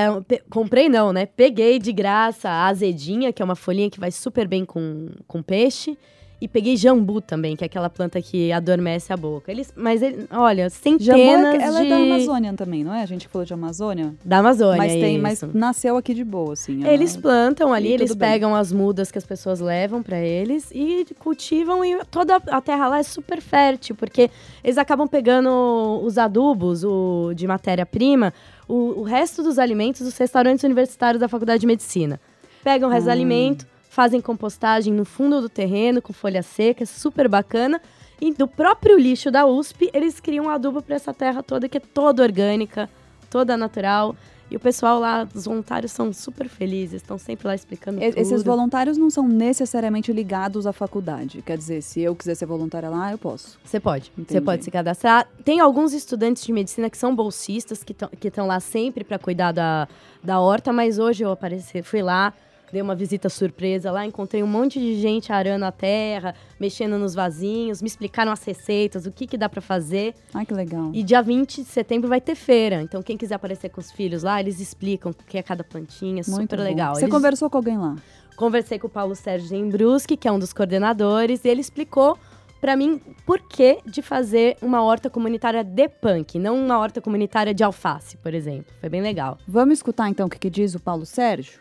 comprei 0.49 0.87
não, 0.87 1.11
né? 1.11 1.25
Peguei 1.25 1.77
de 1.77 1.91
graça 1.91 2.47
a 2.49 2.67
azedinha, 2.67 3.33
que 3.33 3.41
é 3.41 3.45
uma 3.45 3.55
folhinha 3.55 3.89
que 3.89 3.99
vai 3.99 4.11
super 4.11 4.47
bem 4.47 4.63
com, 4.63 5.09
com 5.27 5.41
peixe. 5.43 5.97
E 6.41 6.47
peguei 6.47 6.75
jambu 6.75 7.21
também, 7.21 7.55
que 7.55 7.63
é 7.63 7.67
aquela 7.67 7.87
planta 7.87 8.19
que 8.19 8.51
adormece 8.51 9.13
a 9.13 9.15
boca. 9.17 9.51
Eles, 9.51 9.71
mas, 9.75 10.01
ele, 10.01 10.25
olha, 10.31 10.67
Jambu, 10.69 10.73
centenas 11.05 11.53
é- 11.55 11.61
ela 11.63 11.79
de... 11.81 11.85
é 11.85 11.89
da 11.89 11.95
Amazônia 11.97 12.53
também, 12.53 12.83
não 12.83 12.91
é? 12.91 13.03
A 13.03 13.05
gente 13.05 13.27
falou 13.27 13.45
de 13.45 13.53
Amazônia. 13.53 14.15
Da 14.25 14.39
Amazônia, 14.39 14.77
mas 14.77 14.91
tem, 14.91 15.13
isso. 15.17 15.21
mas 15.45 15.53
nasceu 15.53 15.95
aqui 15.97 16.15
de 16.15 16.23
boa, 16.23 16.53
assim. 16.53 16.83
ela- 16.83 16.91
Eles 16.91 17.15
plantam 17.15 17.71
ali, 17.71 17.89
E 17.89 17.93
eles 17.93 18.09
tudo 18.09 18.17
bem. 18.19 18.29
pegam 18.31 18.55
as 18.55 18.71
mudas 18.73 19.11
que 19.11 19.19
as 19.19 19.23
pessoas 19.25 19.59
levam 19.59 20.01
pra 20.01 20.19
eles 20.19 20.71
e 20.73 21.05
cultivam 21.19 21.85
e 21.85 22.03
toda 22.09 22.37
a 22.37 22.59
terra 22.59 22.87
lá 22.87 22.97
é 22.97 23.03
super 23.03 23.39
fértil, 23.39 23.95
porque 23.95 24.31
eles 24.63 24.79
acabam 24.79 25.07
pegando 25.07 26.01
os 26.03 26.17
adubos 26.17 26.83
o, 26.83 27.33
de 27.35 27.45
matéria-prima, 27.45 28.33
o, 28.67 29.01
o 29.01 29.03
resto 29.03 29.43
dos 29.43 29.59
alimentos 29.59 30.01
dos 30.01 30.17
restaurantes 30.17 30.63
universitários 30.63 31.19
da 31.21 31.27
Faculdade 31.27 31.61
de 31.61 31.67
Medicina. 31.67 32.19
Pegam 32.63 32.89
o 32.89 32.91
resto 32.91 33.05
do 33.05 33.09
Ah. 33.09 33.13
alimento, 33.13 33.67
fazem 33.91 34.21
compostagem 34.21 34.93
no 34.93 35.03
fundo 35.03 35.41
do 35.41 35.49
terreno 35.49 36.01
com 36.01 36.13
folha 36.13 36.41
seca, 36.41 36.83
é 36.83 36.85
super 36.85 37.27
bacana. 37.27 37.81
E 38.21 38.33
do 38.33 38.47
próprio 38.47 38.97
lixo 38.97 39.29
da 39.29 39.45
USP, 39.45 39.89
eles 39.93 40.17
criam 40.17 40.45
um 40.45 40.49
adubo 40.49 40.81
para 40.81 40.95
essa 40.95 41.13
terra 41.13 41.43
toda, 41.43 41.67
que 41.67 41.77
é 41.77 41.81
toda 41.81 42.23
orgânica, 42.23 42.89
toda 43.29 43.57
natural. 43.57 44.15
E 44.49 44.55
o 44.55 44.59
pessoal 44.61 44.97
lá, 44.97 45.27
os 45.35 45.43
voluntários 45.43 45.91
são 45.91 46.13
super 46.13 46.47
felizes, 46.47 47.01
estão 47.01 47.17
sempre 47.17 47.47
lá 47.47 47.53
explicando 47.53 47.99
tudo. 47.99 48.17
Esses 48.17 48.43
voluntários 48.43 48.97
não 48.97 49.09
são 49.09 49.27
necessariamente 49.27 50.13
ligados 50.13 50.65
à 50.65 50.71
faculdade. 50.71 51.41
Quer 51.41 51.57
dizer, 51.57 51.81
se 51.81 51.99
eu 51.99 52.15
quiser 52.15 52.35
ser 52.35 52.45
voluntária 52.45 52.89
lá, 52.89 53.11
eu 53.11 53.17
posso. 53.17 53.59
Você 53.61 53.79
pode. 53.79 54.09
Você 54.25 54.39
pode 54.39 54.63
se 54.63 54.71
cadastrar. 54.71 55.27
Tem 55.43 55.59
alguns 55.59 55.91
estudantes 55.91 56.45
de 56.45 56.53
medicina 56.53 56.89
que 56.89 56.97
são 56.97 57.13
bolsistas, 57.13 57.83
que 57.83 58.27
estão 58.27 58.47
lá 58.47 58.61
sempre 58.61 59.03
para 59.03 59.19
cuidar 59.19 59.51
da, 59.51 59.85
da 60.23 60.39
horta, 60.39 60.71
mas 60.71 60.97
hoje 60.97 61.25
eu 61.25 61.31
apareci, 61.31 61.81
fui 61.81 62.01
lá, 62.01 62.33
dei 62.71 62.81
uma 62.81 62.95
visita 62.95 63.29
surpresa 63.29 63.91
lá, 63.91 64.05
encontrei 64.05 64.41
um 64.43 64.47
monte 64.47 64.79
de 64.79 64.99
gente 64.99 65.31
arando 65.31 65.65
a 65.65 65.71
terra, 65.71 66.33
mexendo 66.59 66.97
nos 66.97 67.13
vasinhos, 67.13 67.81
me 67.81 67.87
explicaram 67.87 68.31
as 68.31 68.43
receitas, 68.43 69.05
o 69.05 69.11
que, 69.11 69.27
que 69.27 69.37
dá 69.37 69.49
para 69.49 69.61
fazer. 69.61 70.13
Ai, 70.33 70.45
que 70.45 70.53
legal. 70.53 70.89
E 70.93 71.03
dia 71.03 71.21
20 71.21 71.63
de 71.63 71.67
setembro 71.67 72.07
vai 72.09 72.21
ter 72.21 72.35
feira. 72.35 72.81
Então, 72.81 73.01
quem 73.01 73.17
quiser 73.17 73.35
aparecer 73.35 73.69
com 73.69 73.79
os 73.81 73.91
filhos 73.91 74.23
lá, 74.23 74.39
eles 74.39 74.59
explicam 74.59 75.11
o 75.11 75.15
que 75.15 75.37
é 75.37 75.43
cada 75.43 75.63
plantinha. 75.63 76.21
Muito 76.27 76.31
super 76.41 76.57
bom. 76.57 76.63
legal. 76.63 76.95
Você 76.95 77.01
Eles- 77.05 77.13
conversou 77.13 77.49
com 77.49 77.57
alguém 77.57 77.77
lá? 77.77 77.95
Conversei 78.35 78.79
com 78.79 78.87
o 78.87 78.89
Paulo 78.89 79.15
Sérgio 79.15 79.47
Zembruski, 79.49 80.17
que 80.17 80.27
é 80.27 80.31
um 80.31 80.39
dos 80.39 80.53
coordenadores, 80.53 81.43
e 81.45 81.49
ele 81.49 81.61
explicou 81.61 82.17
pra 82.59 82.75
mim 82.75 82.99
por 83.25 83.39
que 83.39 83.79
de 83.85 84.01
fazer 84.01 84.55
uma 84.61 84.83
horta 84.83 85.09
comunitária 85.09 85.63
de 85.63 85.89
punk, 85.89 86.39
não 86.39 86.55
uma 86.63 86.77
horta 86.79 87.01
comunitária 87.01 87.53
de 87.53 87.63
alface, 87.63 88.17
por 88.17 88.33
exemplo. 88.33 88.71
Foi 88.79 88.89
bem 88.89 89.01
legal. 89.01 89.37
Vamos 89.47 89.73
escutar 89.79 90.09
então 90.09 90.27
o 90.27 90.29
que, 90.29 90.39
que 90.39 90.49
diz 90.49 90.73
o 90.75 90.79
Paulo 90.79 91.05
Sérgio? 91.05 91.59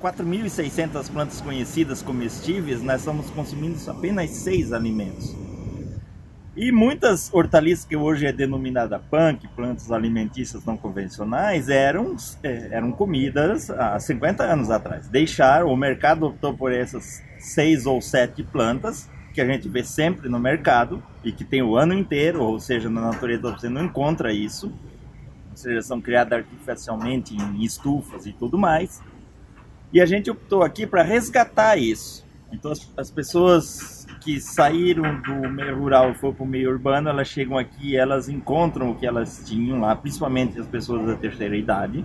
4.600 0.00 1.10
plantas 1.10 1.40
conhecidas 1.40 2.02
comestíveis, 2.02 2.82
nós 2.82 3.00
estamos 3.00 3.30
consumindo 3.30 3.78
apenas 3.90 4.30
seis 4.30 4.72
alimentos. 4.72 5.34
E 6.54 6.72
muitas 6.72 7.32
hortaliças 7.34 7.84
que 7.84 7.96
hoje 7.96 8.26
é 8.26 8.32
denominada 8.32 8.98
punk, 8.98 9.46
plantas 9.48 9.92
alimentícias 9.92 10.64
não 10.64 10.76
convencionais, 10.76 11.68
eram, 11.68 12.16
eh, 12.42 12.68
eram 12.70 12.92
comidas 12.92 13.68
há 13.68 14.00
50 14.00 14.42
anos 14.42 14.70
atrás. 14.70 15.06
Deixaram, 15.06 15.68
o 15.68 15.76
mercado 15.76 16.26
optou 16.26 16.54
por 16.54 16.72
essas 16.72 17.22
seis 17.38 17.84
ou 17.84 18.00
sete 18.00 18.42
plantas, 18.42 19.08
que 19.34 19.40
a 19.42 19.46
gente 19.46 19.68
vê 19.68 19.84
sempre 19.84 20.30
no 20.30 20.38
mercado, 20.38 21.02
e 21.22 21.30
que 21.30 21.44
tem 21.44 21.62
o 21.62 21.76
ano 21.76 21.92
inteiro, 21.92 22.42
ou 22.42 22.58
seja, 22.58 22.88
na 22.88 23.02
natureza 23.02 23.52
você 23.52 23.68
não 23.68 23.84
encontra 23.84 24.32
isso. 24.32 24.72
Ou 25.50 25.56
seja, 25.56 25.82
são 25.82 26.00
criadas 26.00 26.38
artificialmente 26.38 27.34
em 27.34 27.62
estufas 27.64 28.24
e 28.24 28.32
tudo 28.32 28.56
mais. 28.56 29.02
E 29.92 30.00
a 30.00 30.06
gente 30.06 30.30
optou 30.30 30.62
aqui 30.62 30.86
para 30.86 31.02
resgatar 31.02 31.76
isso. 31.76 32.26
Então 32.52 32.70
as, 32.70 32.92
as 32.96 33.10
pessoas 33.10 34.06
que 34.20 34.40
saíram 34.40 35.20
do 35.20 35.48
meio 35.48 35.78
rural 35.78 36.10
e 36.10 36.14
foram 36.14 36.34
para 36.34 36.44
o 36.44 36.46
meio 36.46 36.70
urbano, 36.70 37.08
elas 37.08 37.28
chegam 37.28 37.56
aqui 37.56 37.96
elas 37.96 38.28
encontram 38.28 38.90
o 38.90 38.94
que 38.96 39.06
elas 39.06 39.42
tinham 39.46 39.80
lá, 39.80 39.94
principalmente 39.94 40.58
as 40.58 40.66
pessoas 40.66 41.06
da 41.06 41.14
terceira 41.16 41.56
idade. 41.56 42.04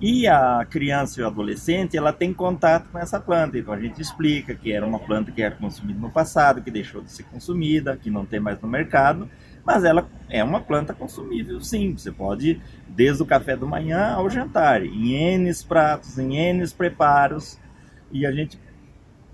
E 0.00 0.26
a 0.26 0.66
criança 0.68 1.20
e 1.20 1.22
o 1.22 1.28
adolescente, 1.28 1.96
ela 1.96 2.12
tem 2.12 2.34
contato 2.34 2.88
com 2.90 2.98
essa 2.98 3.20
planta. 3.20 3.56
Então 3.56 3.72
a 3.72 3.78
gente 3.78 4.02
explica 4.02 4.52
que 4.52 4.72
era 4.72 4.84
uma 4.84 4.98
planta 4.98 5.30
que 5.30 5.40
era 5.40 5.54
consumida 5.54 6.00
no 6.00 6.10
passado, 6.10 6.60
que 6.60 6.72
deixou 6.72 7.02
de 7.02 7.12
ser 7.12 7.22
consumida, 7.24 7.96
que 7.96 8.10
não 8.10 8.26
tem 8.26 8.40
mais 8.40 8.60
no 8.60 8.66
mercado, 8.66 9.30
mas 9.64 9.84
ela 9.84 10.08
é 10.28 10.42
uma 10.42 10.60
planta 10.60 10.92
consumível, 10.92 11.60
sim. 11.60 11.96
Você 11.96 12.10
pode, 12.10 12.60
desde 12.88 13.22
o 13.22 13.26
café 13.26 13.56
da 13.56 13.66
manhã 13.66 14.14
ao 14.14 14.28
jantar, 14.28 14.84
em 14.84 15.12
N 15.12 15.50
pratos, 15.68 16.18
em 16.18 16.36
N 16.36 16.68
preparos. 16.70 17.58
E 18.10 18.26
a 18.26 18.32
gente 18.32 18.58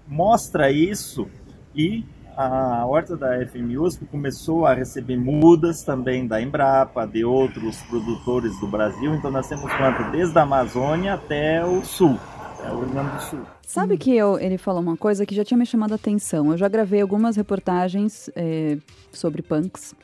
mostra 0.06 0.70
isso 0.70 1.28
e 1.75 2.04
a 2.37 2.87
horta 2.87 3.16
da 3.16 3.44
FMUSP 3.47 4.06
começou 4.06 4.64
a 4.64 4.73
receber 4.73 5.16
mudas 5.16 5.82
também 5.82 6.25
da 6.25 6.40
Embrapa, 6.40 7.04
de 7.04 7.25
outros 7.25 7.82
produtores 7.82 8.58
do 8.61 8.68
Brasil. 8.68 9.12
Então 9.14 9.28
nós 9.28 9.49
temos 9.49 9.73
planta 9.75 10.04
desde 10.11 10.38
a 10.38 10.42
Amazônia 10.42 11.14
até 11.14 11.64
o 11.64 11.85
sul, 11.85 12.16
até 12.58 12.72
o 12.72 12.80
Rio 12.80 12.88
Grande 12.88 13.14
do 13.16 13.22
Sul. 13.22 13.40
Sabe 13.62 13.96
que 13.96 14.14
eu, 14.16 14.38
ele 14.38 14.58
falou 14.58 14.80
uma 14.80 14.96
coisa 14.96 15.24
que 15.24 15.34
já 15.34 15.44
tinha 15.44 15.58
me 15.58 15.66
chamado 15.66 15.92
a 15.92 15.96
atenção. 15.96 16.50
Eu 16.52 16.58
já 16.58 16.68
gravei 16.68 17.00
algumas 17.00 17.36
reportagens 17.36 18.30
é, 18.34 18.78
sobre 19.12 19.42
punks. 19.42 19.94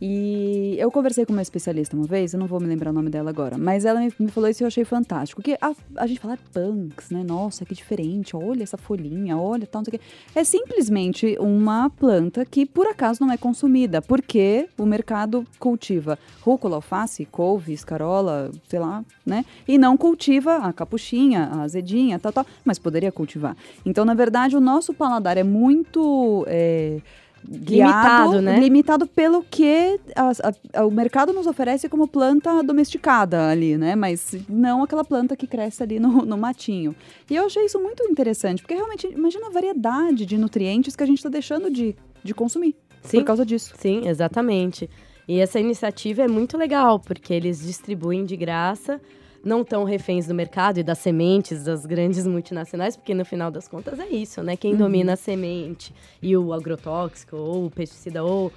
E 0.00 0.76
eu 0.78 0.90
conversei 0.90 1.26
com 1.26 1.32
uma 1.32 1.42
especialista 1.42 1.96
uma 1.96 2.06
vez, 2.06 2.32
eu 2.32 2.38
não 2.38 2.46
vou 2.46 2.60
me 2.60 2.66
lembrar 2.66 2.90
o 2.90 2.92
nome 2.92 3.10
dela 3.10 3.30
agora, 3.30 3.58
mas 3.58 3.84
ela 3.84 4.00
me, 4.00 4.12
me 4.18 4.30
falou 4.30 4.48
isso 4.48 4.62
e 4.62 4.64
eu 4.64 4.68
achei 4.68 4.84
fantástico. 4.84 5.42
Que 5.42 5.56
a, 5.60 5.72
a 5.96 6.06
gente 6.06 6.20
fala 6.20 6.38
punks, 6.52 7.10
né? 7.10 7.24
Nossa, 7.24 7.64
que 7.64 7.74
diferente, 7.74 8.36
olha 8.36 8.62
essa 8.62 8.76
folhinha, 8.76 9.36
olha 9.36 9.66
tal, 9.66 9.80
não 9.80 9.84
sei 9.84 9.96
o 9.96 9.98
quê. 9.98 10.04
É 10.34 10.44
simplesmente 10.44 11.36
uma 11.40 11.90
planta 11.90 12.44
que 12.44 12.64
por 12.64 12.86
acaso 12.86 13.24
não 13.24 13.32
é 13.32 13.36
consumida, 13.36 14.00
porque 14.00 14.68
o 14.78 14.86
mercado 14.86 15.44
cultiva 15.58 16.18
rúcula, 16.48 16.76
alface, 16.76 17.26
couve, 17.26 17.72
escarola, 17.72 18.50
sei 18.68 18.78
lá, 18.78 19.04
né? 19.26 19.44
E 19.66 19.76
não 19.76 19.96
cultiva 19.96 20.56
a 20.56 20.72
capuchinha, 20.72 21.44
a 21.52 21.62
azedinha, 21.62 22.18
tal, 22.18 22.32
tal, 22.32 22.46
mas 22.64 22.78
poderia 22.78 23.12
cultivar. 23.12 23.56
Então, 23.84 24.04
na 24.04 24.14
verdade, 24.14 24.56
o 24.56 24.60
nosso 24.60 24.94
paladar 24.94 25.36
é 25.36 25.42
muito. 25.42 26.44
É, 26.48 27.00
guiado, 27.46 28.32
Limitado, 28.32 28.42
né? 28.42 28.60
Limitado 28.60 29.06
pelo 29.06 29.42
que 29.42 29.98
a- 30.16 30.32
a- 30.80 30.84
o 30.86 30.90
mercado 30.90 31.32
nos 31.32 31.46
oferece 31.46 31.88
como 31.88 32.06
planta 32.08 32.62
domesticada 32.62 33.48
ali, 33.48 33.76
né? 33.76 33.94
Mas 33.94 34.36
não 34.48 34.82
aquela 34.82 35.04
planta 35.04 35.36
que 35.36 35.46
cresce 35.46 35.82
ali 35.82 35.98
no, 36.00 36.24
no 36.24 36.36
matinho. 36.38 36.94
E 37.30 37.36
eu 37.36 37.46
achei 37.46 37.64
isso 37.64 37.78
muito 37.80 38.02
interessante, 38.04 38.62
porque 38.62 38.74
realmente, 38.74 39.06
imagina 39.06 39.46
a 39.46 39.50
variedade 39.50 40.26
de 40.26 40.36
nutrientes 40.38 40.94
que 40.96 41.02
a 41.02 41.06
gente 41.06 41.18
está 41.18 41.28
deixando 41.28 41.70
de, 41.70 41.94
de 42.22 42.34
consumir 42.34 42.74
Sim. 43.02 43.18
por 43.18 43.24
causa 43.24 43.44
disso. 43.46 43.74
Sim, 43.78 44.06
exatamente. 44.06 44.88
E 45.26 45.40
essa 45.40 45.60
iniciativa 45.60 46.22
é 46.22 46.28
muito 46.28 46.56
legal, 46.56 46.98
porque 46.98 47.34
eles 47.34 47.60
distribuem 47.62 48.24
de 48.24 48.36
graça, 48.36 49.00
não 49.48 49.64
tão 49.64 49.82
reféns 49.82 50.26
do 50.26 50.34
mercado 50.34 50.78
e 50.78 50.82
das 50.82 50.98
sementes 50.98 51.64
das 51.64 51.86
grandes 51.86 52.26
multinacionais, 52.26 52.96
porque 52.96 53.14
no 53.14 53.24
final 53.24 53.50
das 53.50 53.66
contas 53.66 53.98
é 53.98 54.08
isso, 54.08 54.42
né? 54.42 54.56
Quem 54.56 54.76
domina 54.76 55.14
a 55.14 55.16
semente 55.16 55.92
e 56.22 56.36
o 56.36 56.52
agrotóxico, 56.52 57.36
ou 57.36 57.66
o 57.66 57.70
pesticida, 57.70 58.22
ou 58.22 58.52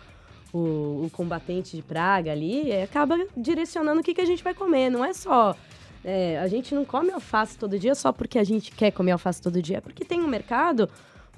o, 0.54 1.06
o 1.06 1.10
combatente 1.14 1.76
de 1.76 1.82
praga 1.82 2.32
ali, 2.32 2.70
é, 2.70 2.84
acaba 2.84 3.18
direcionando 3.36 4.02
o 4.02 4.04
que, 4.04 4.14
que 4.14 4.22
a 4.22 4.26
gente 4.26 4.44
vai 4.44 4.54
comer. 4.54 4.90
Não 4.90 5.04
é 5.04 5.14
só. 5.14 5.56
é, 6.04 6.38
a 6.40 6.48
gente 6.48 6.76
não 6.76 6.84
come 6.84 7.12
alface 7.12 7.58
todo 7.58 7.80
dia 7.80 7.96
só 7.96 8.12
porque 8.12 8.38
a 8.38 8.44
gente 8.44 8.72
quer 8.72 8.92
comer 8.92 9.12
alface 9.12 9.42
todo 9.42 9.62
dia, 9.62 9.78
é 9.78 9.82
porque 9.82 10.04
tem 10.04 10.22
um 10.22 10.28
mercado 10.28 10.90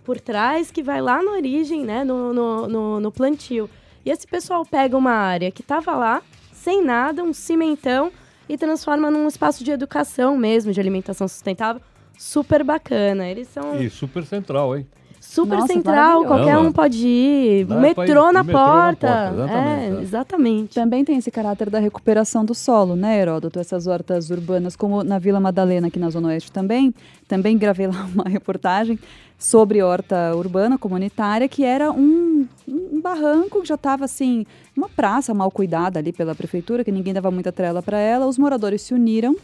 por 0.03 0.19
trás 0.19 0.71
que 0.71 0.83
vai 0.83 1.01
lá 1.01 1.21
na 1.21 1.31
origem, 1.31 1.85
né, 1.85 2.03
no, 2.03 2.33
no, 2.33 2.67
no, 2.67 2.99
no 2.99 3.11
plantio. 3.11 3.69
E 4.05 4.09
esse 4.09 4.27
pessoal 4.27 4.65
pega 4.65 4.97
uma 4.97 5.13
área 5.13 5.49
que 5.49 5.61
estava 5.61 5.95
lá, 5.95 6.21
sem 6.51 6.83
nada, 6.83 7.23
um 7.23 7.33
cimentão, 7.33 8.11
e 8.53 8.57
transforma 8.57 9.09
num 9.09 9.27
espaço 9.27 9.63
de 9.63 9.71
educação 9.71 10.37
mesmo, 10.37 10.71
de 10.71 10.79
alimentação 10.79 11.27
sustentável, 11.27 11.81
super 12.17 12.63
bacana. 12.63 13.27
Eles 13.27 13.47
são 13.47 13.81
E 13.81 13.89
super 13.89 14.23
central, 14.25 14.77
hein? 14.77 14.87
super 15.19 15.55
Nossa, 15.57 15.73
central, 15.73 16.25
qualquer 16.25 16.53
Não, 16.53 16.67
um 16.67 16.71
pode 16.71 17.07
ir. 17.07 17.65
dá 17.65 17.77
Metrô, 17.77 18.03
ir- 18.03 18.07
na, 18.13 18.13
metrô 18.13 18.31
na 18.31 18.43
porta. 18.43 19.07
porta, 19.07 19.31
exatamente, 19.33 19.81
É, 19.81 19.97
é. 19.97 20.01
exatamente. 20.01 20.75
Também 20.75 21.03
tem 21.05 21.17
esse 21.17 21.31
caráter 21.31 21.69
da 21.69 21.79
recuperação 21.79 22.43
do 22.45 22.53
solo, 22.53 22.95
né, 22.95 23.19
Heródoto? 23.21 23.57
Essas 23.59 23.87
hortas 23.87 24.29
urbanas, 24.29 24.75
como 24.75 25.01
na 25.03 25.17
Vila 25.17 25.39
Madalena, 25.39 25.87
aqui 25.87 25.97
na 25.97 26.09
Zona 26.09 26.27
Oeste 26.27 26.51
também. 26.51 26.93
Também 27.27 27.57
gravei 27.57 27.87
lá 27.87 28.05
uma 28.13 28.25
reportagem 28.25 28.99
sobre 29.39 29.81
horta 29.81 30.35
urbana 30.35 30.77
comunitária, 30.77 31.47
que 31.49 31.63
era 31.63 31.91
um, 31.91 32.45
um 32.67 33.01
barranco 33.01 33.61
que 33.61 33.67
já 33.67 33.75
estava 33.75 34.05
assim, 34.05 34.45
uma 34.75 34.89
praça 34.89 35.33
mal 35.33 35.49
cuidada 35.51 35.99
ali 35.99 36.11
pela 36.13 36.33
prefeitura, 36.35 36.83
que 36.83 36.91
ninguém 36.91 37.13
dava 37.13 37.29
muita 37.31 37.51
trela 37.51 37.81
para 37.81 37.97
ela. 37.97 38.25
Os 38.27 38.37
moradores 38.37 38.81
se 38.81 38.93
uniram, 38.93 39.35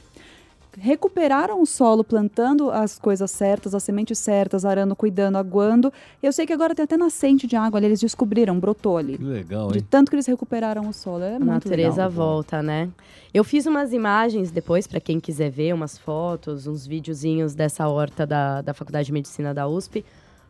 recuperaram 0.77 1.61
o 1.61 1.65
solo 1.65 2.03
plantando 2.03 2.69
as 2.71 2.97
coisas 2.99 3.29
certas, 3.31 3.73
as 3.75 3.83
sementes 3.83 4.17
certas, 4.19 4.63
arando, 4.63 4.95
cuidando, 4.95 5.37
aguando. 5.37 5.91
Eu 6.21 6.31
sei 6.31 6.45
que 6.45 6.53
agora 6.53 6.73
tem 6.75 6.83
até 6.83 6.95
nascente 6.95 7.47
de 7.47 7.55
água 7.55 7.79
ali, 7.79 7.87
eles 7.87 7.99
descobriram, 7.99 8.57
brotou 8.59 8.97
ali. 8.97 9.17
Que 9.17 9.23
legal, 9.23 9.71
De 9.71 9.79
hein? 9.79 9.85
tanto 9.89 10.09
que 10.09 10.15
eles 10.15 10.27
recuperaram 10.27 10.87
o 10.87 10.93
solo. 10.93 11.23
É 11.23 11.29
A 11.35 11.39
muito 11.39 11.45
natureza 11.49 12.03
legal. 12.07 12.11
volta, 12.11 12.61
né? 12.63 12.89
Eu 13.33 13.43
fiz 13.43 13.65
umas 13.65 13.91
imagens 13.93 14.51
depois, 14.51 14.87
para 14.87 14.99
quem 14.99 15.19
quiser 15.19 15.49
ver, 15.49 15.73
umas 15.73 15.97
fotos, 15.97 16.65
uns 16.67 16.87
videozinhos 16.87 17.53
dessa 17.53 17.87
horta 17.87 18.25
da, 18.25 18.61
da 18.61 18.73
Faculdade 18.73 19.07
de 19.07 19.11
Medicina 19.13 19.53
da 19.53 19.67
USP. 19.67 20.05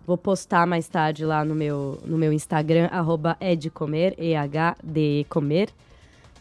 Vou 0.10 0.18
postar 0.18 0.66
mais 0.66 0.88
tarde 0.88 1.24
lá 1.24 1.46
no 1.46 1.54
meu, 1.54 2.00
no 2.04 2.18
meu 2.18 2.34
Instagram, 2.34 2.88
arroba 2.92 3.38
edcomer, 3.40 4.16
E-H-D-E 4.18 5.24
comer. 5.26 5.70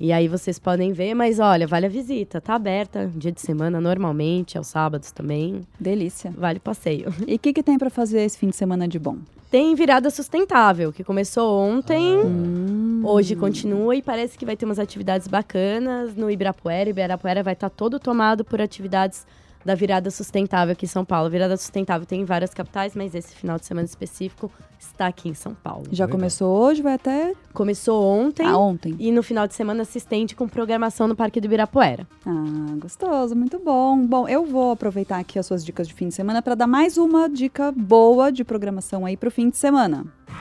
E 0.01 0.11
aí 0.11 0.27
vocês 0.27 0.59
podem 0.59 0.95
ver, 0.95 1.13
mas 1.13 1.39
olha, 1.39 1.67
vale 1.67 1.85
a 1.85 1.89
visita, 1.91 2.41
tá 2.41 2.55
aberta 2.55 3.13
dia 3.15 3.31
de 3.31 3.43
semana 3.43 3.79
normalmente, 3.79 4.57
aos 4.57 4.69
sábados 4.69 5.13
também, 5.13 5.61
Delícia. 5.79 6.33
vale 6.35 6.57
o 6.57 6.61
passeio. 6.63 7.13
E 7.27 7.35
o 7.35 7.39
que, 7.39 7.53
que 7.53 7.63
tem 7.63 7.77
para 7.77 7.91
fazer 7.91 8.23
esse 8.23 8.39
fim 8.39 8.49
de 8.49 8.57
semana 8.57 8.89
de 8.89 8.99
bom? 8.99 9.19
Tem 9.51 9.75
virada 9.75 10.09
sustentável, 10.09 10.91
que 10.91 11.05
começou 11.05 11.61
ontem, 11.61 12.25
Hum. 12.25 13.03
Hoje 13.05 13.37
continua 13.37 13.95
e 13.95 14.01
parece 14.01 14.39
que 14.39 14.47
vai 14.47 14.57
ter 14.57 14.65
umas 14.65 14.79
atividades 14.79 15.29
bacanas 15.29 16.17
no 16.17 16.31
Ibirapuera. 16.31 16.89
Ibirapuera 16.89 17.43
vai 17.43 17.53
estar 17.53 17.69
todo 17.69 18.01
tomado 18.01 18.47
por 18.47 18.63
atividades 18.63 19.27
da 19.69 19.75
virada 19.75 20.11
sustentável 20.11 20.73
aqui 20.73 20.87
em 20.87 20.89
São 20.89 21.05
Paulo. 21.05 21.27
A 21.27 21.29
virada 21.29 21.55
sustentável 21.55 22.07
tem 22.07 22.23
em 22.23 22.25
várias 22.25 22.55
capitais, 22.55 22.97
mas 22.97 23.15
esse 23.15 23.35
final 23.35 23.59
de 23.59 23.67
semana 23.67 23.85
específico 23.85 24.51
está 24.79 25.07
aqui 25.07 25.29
em 25.29 25.35
São 25.35 25.53
Paulo. 25.53 25.85
Já 25.93 26.07
Legal. 26.07 26.19
começou 26.19 26.57
hoje, 26.57 26.81
vai 26.81 26.95
até 26.95 27.35
Começou 27.53 28.03
ontem 28.03 28.47
ah, 28.47 28.57
ontem. 28.57 28.97
e 28.99 29.13
no 29.13 29.23
final 29.23 29.47
de 29.47 29.53
semana 29.53 29.85
se 29.85 29.99
estende 29.99 30.35
com 30.35 30.49
programação 30.49 31.07
no 31.07 31.15
Parque 31.15 31.39
do 31.39 31.45
Ibirapuera. 31.45 32.09
Ah, 32.25 32.77
gostoso, 32.79 33.37
muito 33.37 33.59
bom. 33.59 34.07
Bom, 34.07 34.27
eu 34.27 34.47
vou 34.47 34.71
aproveitar 34.71 35.19
aqui 35.19 35.39
as 35.39 35.45
suas 35.45 35.63
dicas 35.63 35.87
de 35.87 35.93
fim 35.93 36.09
de 36.09 36.15
semana 36.15 36.41
para 36.41 36.55
dar 36.55 36.67
mais 36.67 36.97
uma 36.97 37.29
dica 37.29 37.71
boa 37.71 38.33
de 38.33 38.45
programação 38.45 39.05
aí 39.05 39.19
pro 39.19 39.31
fim 39.31 39.51
de 39.51 39.59
semana. 39.59 40.07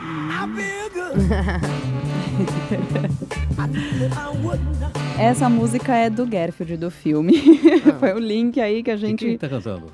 Essa 5.19 5.49
música 5.49 5.95
é 5.95 6.09
do 6.09 6.25
Garfield 6.25 6.77
do 6.77 6.91
filme. 6.91 7.33
Foi 7.99 8.13
o 8.13 8.19
link 8.19 8.59
aí 8.59 8.83
que 8.83 8.91
a 8.91 8.95
E 8.95 8.99
quem 8.99 9.09
gente. 9.17 9.37
tá 9.37 9.49
cantando? 9.49 9.87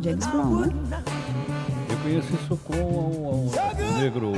James 0.00 0.26
Brown, 0.26 0.60
né? 0.60 0.68
Eu 1.88 1.96
conheço 2.02 2.28
isso 2.34 2.56
com 2.64 2.74
o, 2.76 3.46
o- 3.46 3.50
o 3.50 4.00
negro 4.00 4.32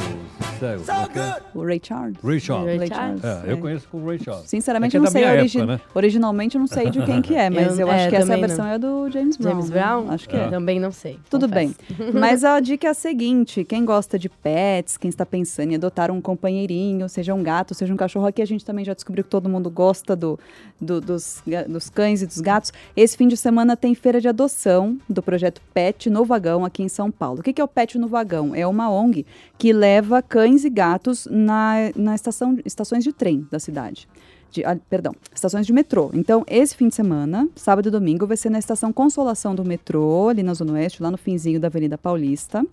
cego. 0.58 0.82
é 0.88 1.18
é? 1.20 1.36
O 1.54 1.64
Ray 1.64 1.80
Charles. 1.82 2.16
Ray 2.22 2.40
Charles. 2.40 2.78
Ray 2.78 2.88
Charles. 2.88 3.24
É, 3.24 3.42
eu 3.52 3.58
conheço 3.58 3.88
com 3.88 3.98
o 4.02 4.06
Ray 4.06 4.18
Charles. 4.18 4.48
Sinceramente, 4.48 4.96
É 4.96 4.98
eu 4.98 5.02
não 5.02 5.08
é 5.08 5.12
da 5.12 5.18
sei 5.18 5.28
origi- 5.38 5.58
época, 5.58 5.72
né? 5.74 5.80
originalmente, 5.94 6.56
eu 6.56 6.60
não 6.60 6.66
sei 6.66 6.90
de 6.90 7.00
quem 7.06 7.22
que 7.22 7.34
é, 7.34 7.48
mas 7.50 7.78
eu, 7.78 7.86
Eu- 7.86 7.92
acho 7.92 8.04
é, 8.04 8.08
que 8.10 8.16
essa 8.16 8.36
versão 8.36 8.64
não. 8.66 8.72
é 8.72 8.78
do 8.78 9.10
James 9.10 9.36
Brown. 9.36 9.52
James 9.52 9.70
né? 9.70 9.76
Brown? 9.80 10.10
Acho 10.10 10.28
que 10.28 10.36
é. 10.36 10.48
Também 10.48 10.80
não 10.80 10.90
sei. 10.92 11.18
Tudo 11.30 11.48
confesso. 11.48 11.74
bem. 11.98 12.12
Mas 12.12 12.44
a 12.44 12.58
dica 12.60 12.86
é 12.86 12.90
a 12.90 12.94
seguinte: 12.94 13.64
quem 13.64 13.84
gosta 13.84 14.18
de 14.18 14.28
pets, 14.28 14.96
quem 14.96 15.08
está 15.08 15.24
pensando 15.26 15.72
em 15.72 15.74
adotar 15.76 16.10
um 16.10 16.20
companheirinho, 16.20 17.08
seja 17.08 17.34
um 17.34 17.42
gato, 17.42 17.74
seja 17.74 17.92
um 17.92 17.96
cachorro, 17.96 18.26
aqui 18.26 18.40
a 18.42 18.46
gente 18.46 18.64
também 18.64 18.84
já 18.84 18.94
descobriu 18.94 19.24
que 19.24 19.30
todo 19.30 19.48
mundo 19.48 19.68
gosta 19.70 20.14
do, 20.16 20.38
do- 20.80 21.00
dos, 21.00 21.42
dos 21.68 21.90
cães 21.90 22.22
e 22.22 22.26
dos 22.26 22.40
gatos. 22.40 22.72
Esse 22.96 23.16
fim 23.16 23.28
de 23.28 23.36
semana 23.36 23.76
tem 23.76 23.94
feira 23.94 24.20
de 24.20 24.28
adoção 24.28 24.98
do 25.08 25.22
projeto 25.22 25.60
Pet 25.74 26.08
no 26.10 26.24
Vagão 26.24 26.64
aqui 26.64 26.82
em 26.82 26.88
São 26.88 27.10
Paulo. 27.10 27.40
O 27.40 27.42
que 27.42 27.52
que 27.52 27.60
é 27.60 27.64
o 27.64 27.68
Pet 27.68 27.98
no 27.98 28.08
Vagão? 28.08 28.54
É 28.54 28.66
uma 28.66 28.90
ONG 28.90 29.26
que 29.58 29.72
leva 29.72 30.22
cães 30.22 30.47
e 30.56 30.70
gatos 30.70 31.26
na, 31.30 31.90
na 31.96 32.14
estação, 32.14 32.58
estações 32.64 33.04
de 33.04 33.12
trem 33.12 33.46
da 33.50 33.58
cidade. 33.58 34.08
De, 34.50 34.64
ah, 34.64 34.76
perdão, 34.88 35.14
estações 35.34 35.66
de 35.66 35.72
metrô. 35.72 36.10
Então, 36.14 36.44
esse 36.46 36.74
fim 36.74 36.88
de 36.88 36.94
semana, 36.94 37.48
sábado 37.54 37.88
e 37.88 37.90
domingo, 37.90 38.26
vai 38.26 38.36
ser 38.36 38.50
na 38.50 38.58
estação 38.58 38.92
Consolação 38.92 39.54
do 39.54 39.64
metrô, 39.64 40.28
ali 40.28 40.42
na 40.42 40.54
Zona 40.54 40.72
Oeste, 40.72 41.02
lá 41.02 41.10
no 41.10 41.18
finzinho 41.18 41.60
da 41.60 41.68
Avenida 41.68 41.98
Paulista. 41.98 42.64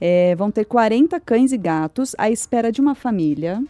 É, 0.00 0.34
vão 0.36 0.50
ter 0.50 0.64
40 0.64 1.18
cães 1.20 1.52
e 1.52 1.58
gatos 1.58 2.14
à 2.16 2.30
espera 2.30 2.70
de 2.70 2.80
uma 2.80 2.94
família. 2.94 3.62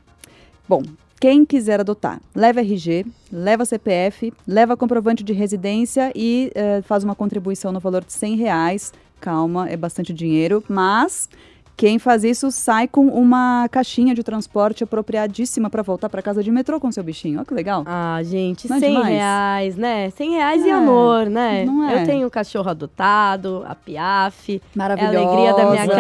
Bom, 0.69 0.83
quem 1.21 1.45
quiser 1.45 1.81
adotar, 1.81 2.19
leva 2.35 2.61
RG, 2.61 3.05
leva 3.31 3.67
CPF, 3.67 4.33
leva 4.49 4.75
comprovante 4.75 5.23
de 5.23 5.35
residência 5.35 6.11
e 6.17 6.51
eh, 6.55 6.81
faz 6.81 7.05
uma 7.05 7.15
contribuição 7.15 7.71
no 7.71 7.79
valor 7.79 8.03
de 8.03 8.13
100 8.15 8.37
reais. 8.37 8.91
Calma, 9.21 9.69
é 9.69 9.77
bastante 9.77 10.15
dinheiro, 10.15 10.65
mas 10.67 11.29
quem 11.77 11.99
faz 11.99 12.25
isso 12.25 12.51
sai 12.51 12.87
com 12.87 13.07
uma 13.09 13.67
caixinha 13.71 14.15
de 14.15 14.23
transporte 14.23 14.85
apropriadíssima 14.85 15.71
para 15.71 15.83
voltar 15.83 16.09
para 16.11 16.21
casa 16.21 16.43
de 16.43 16.51
metrô 16.51 16.79
com 16.79 16.93
seu 16.93 17.03
bichinho. 17.03 17.39
Olha 17.39 17.47
que 17.47 17.55
legal. 17.55 17.85
Ah, 17.87 18.21
gente, 18.23 18.69
Não 18.69 18.77
é 18.77 18.81
100 18.81 18.91
demais? 18.93 19.09
reais, 19.09 19.77
né? 19.77 20.11
100 20.11 20.31
reais 20.33 20.65
e 20.65 20.69
É, 20.69 20.73
amor, 20.73 21.27
né? 21.31 21.65
não 21.65 21.89
é? 21.89 22.03
Eu 22.03 22.07
tenho 22.07 22.27
um 22.27 22.31
cachorro 22.31 22.69
adotado, 22.69 23.65
a 23.67 23.75
Piaf. 23.75 24.61
Maravilhosa. 24.75 25.15
É 25.15 25.19
a 25.19 25.27
alegria 25.27 25.55
da 25.55 25.71
minha 25.71 25.87
Como 25.87 25.93
é 25.93 25.95
que 25.95 25.95
chama 25.95 25.95
o 25.95 25.97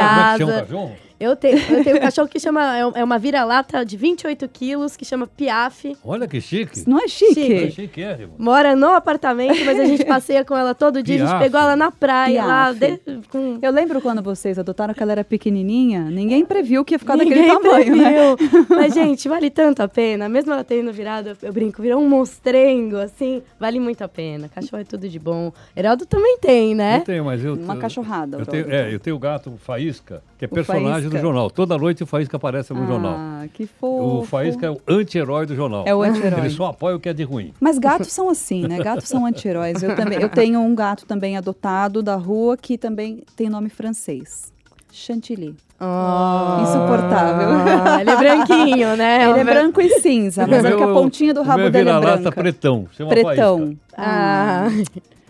casa. 0.46 0.60
cachorro? 0.62 0.92
Eu 1.20 1.36
tenho, 1.36 1.58
eu 1.58 1.84
tenho 1.84 1.96
um 1.98 2.00
cachorro 2.00 2.26
que 2.28 2.40
chama. 2.40 2.78
é 2.78 2.80
É 3.00 3.04
uma 3.04 3.18
vira-lata 3.18 3.84
de 3.84 3.96
28 3.96 4.48
quilos, 4.48 4.96
que 4.96 5.04
chama 5.04 5.26
Piaf. 5.26 5.94
Olha 6.02 6.26
que 6.26 6.40
chique. 6.40 6.78
Isso 6.78 6.88
não 6.88 6.98
é 6.98 7.06
chique. 7.06 7.34
Chique. 7.34 7.52
É 7.66 7.70
chiquérrimo. 7.70 8.32
Mora 8.38 8.74
no 8.74 8.88
apartamento, 8.88 9.62
mas 9.66 9.78
a 9.78 9.84
gente 9.84 10.04
passeia 10.04 10.44
com 10.44 10.56
ela 10.56 10.74
todo 10.74 11.02
dia. 11.02 11.16
A 11.16 11.18
gente 11.18 11.28
Piaf. 11.28 11.42
pegou 11.44 11.60
ela 11.60 11.76
na 11.76 11.90
praia, 11.90 12.42
lá, 12.44 12.74
Piaf. 12.74 13.00
de- 13.06 13.28
com 13.28 13.58
Eu 13.60 13.70
lembro 13.70 14.00
quando 14.00 14.22
vocês 14.22 14.58
adotaram 14.58 14.94
que 14.94 15.02
ela 15.02 15.12
era 15.12 15.22
pequenininha, 15.24 16.00
ninguém 16.10 16.44
previu 16.44 16.84
que 16.84 16.94
ia 16.94 16.98
ficar 16.98 17.16
Ninguém 17.18 17.46
daquele 17.46 17.60
tamanho, 17.60 17.96
né? 17.96 18.34
previu. 18.36 18.66
Mas, 18.70 18.94
gente, 18.94 19.28
vale 19.28 19.50
tanto 19.50 19.82
a 19.82 19.88
pena. 19.88 20.28
Mesmo 20.28 20.52
ela 20.52 20.64
tendo 20.64 20.90
virado, 20.92 21.36
eu 21.42 21.52
brinco, 21.52 21.82
virou 21.82 22.00
um 22.00 22.08
monstrengo, 22.08 22.96
assim. 22.96 23.42
Vale 23.58 23.78
muito 23.78 24.02
a 24.02 24.08
pena. 24.08 24.48
Cachorro 24.48 24.80
é 24.80 24.84
tudo 24.84 25.08
de 25.08 25.18
bom. 25.18 25.52
Heraldo 25.76 26.06
também 26.06 26.38
tem, 26.38 26.74
né? 26.74 26.98
Eu 27.00 27.04
tenho, 27.04 27.24
mas 27.26 27.44
eu. 27.44 27.54
Uma 27.54 27.74
eu- 27.74 27.80
cachorrada, 27.80 28.38
Eu 28.38 28.46
tenho, 28.46 28.70
é, 28.72 28.94
eu 28.94 28.98
tenho 28.98 29.16
o 29.16 29.18
gato 29.18 29.52
Faísca, 29.58 30.22
que 30.40 30.46
é 30.46 30.48
O 30.48 30.50
personagem 30.50 30.90
Faísca. 31.02 31.10
do 31.10 31.18
jornal. 31.20 31.50
Toda 31.50 31.76
noite 31.76 32.02
o 32.02 32.06
Faísca 32.06 32.38
aparece 32.38 32.72
no 32.72 32.86
jornal. 32.86 33.14
Ah, 33.14 33.44
que 33.52 33.66
fofo. 33.66 34.20
O 34.20 34.24
Faísca 34.24 34.64
é 34.66 34.70
o 34.70 34.80
anti-herói 34.88 35.44
do 35.44 35.54
jornal. 35.54 35.84
É 35.86 35.94
o 35.94 36.02
anti-herói. 36.02 36.40
Ele 36.40 36.48
só 36.50 36.66
apoia 36.66 36.96
o 36.96 37.00
que 37.00 37.10
é 37.10 37.12
de 37.12 37.22
ruim. 37.24 37.52
Mas 37.60 37.78
gatos 37.78 38.10
são 38.10 38.30
assim, 38.30 38.66
né? 38.66 38.78
Gatos 38.78 39.06
são 39.06 39.26
anti-heróis. 39.26 39.82
Eu, 39.82 39.94
também, 39.94 40.18
eu 40.18 40.30
tenho 40.30 40.58
um 40.60 40.74
gato 40.74 41.04
também 41.04 41.36
adotado 41.36 42.02
da 42.02 42.16
rua 42.16 42.56
que 42.56 42.78
também 42.78 43.22
tem 43.36 43.50
nome 43.50 43.68
francês. 43.68 44.50
Chantilly. 44.90 45.54
Ah, 45.78 46.60
Insuportável. 46.62 48.00
ele 48.00 48.10
é 48.10 48.16
branquinho, 48.16 48.96
né? 48.96 49.28
Ele 49.30 49.40
é 49.40 49.44
branco 49.44 49.80
e 49.80 50.00
cinza, 50.00 50.46
mas 50.46 50.64
é 50.64 50.74
que 50.74 50.82
a 50.82 50.86
pontinha 50.86 51.34
do 51.34 51.42
rabo 51.42 51.60
meu 51.60 51.70
dele 51.70 51.88
é 51.90 51.92
vira-lata 51.92 52.22
branca. 52.22 52.32
pretão. 52.40 52.86
Chama 52.92 53.10
Pretão. 53.10 53.58
Faísca. 53.58 53.76
Ah, 53.96 54.68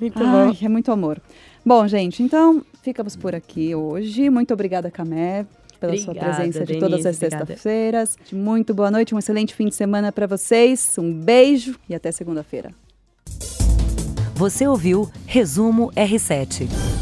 muito 0.00 0.22
Ai, 0.24 0.46
bom. 0.52 0.56
é 0.62 0.68
muito 0.68 0.92
amor. 0.92 1.18
Bom, 1.66 1.86
gente, 1.86 2.22
então 2.22 2.62
ficamos 2.82 3.16
por 3.16 3.34
aqui 3.34 3.74
hoje. 3.74 4.30
Muito 4.30 4.52
obrigada, 4.52 4.90
Camé, 4.90 5.46
pela 5.78 5.96
sua 5.96 6.12
Obrigada, 6.12 6.36
presença 6.36 6.64
de 6.64 6.78
todas 6.78 7.06
as 7.06 7.16
sextas-feiras. 7.16 8.16
Muito 8.32 8.74
boa 8.74 8.90
noite, 8.90 9.14
um 9.14 9.18
excelente 9.18 9.54
fim 9.54 9.68
de 9.68 9.74
semana 9.74 10.12
para 10.12 10.26
vocês. 10.26 10.96
Um 10.98 11.12
beijo 11.12 11.78
e 11.88 11.94
até 11.94 12.10
segunda-feira. 12.12 12.72
Você 14.34 14.66
ouviu 14.66 15.10
Resumo 15.26 15.92
R7. 15.92 16.99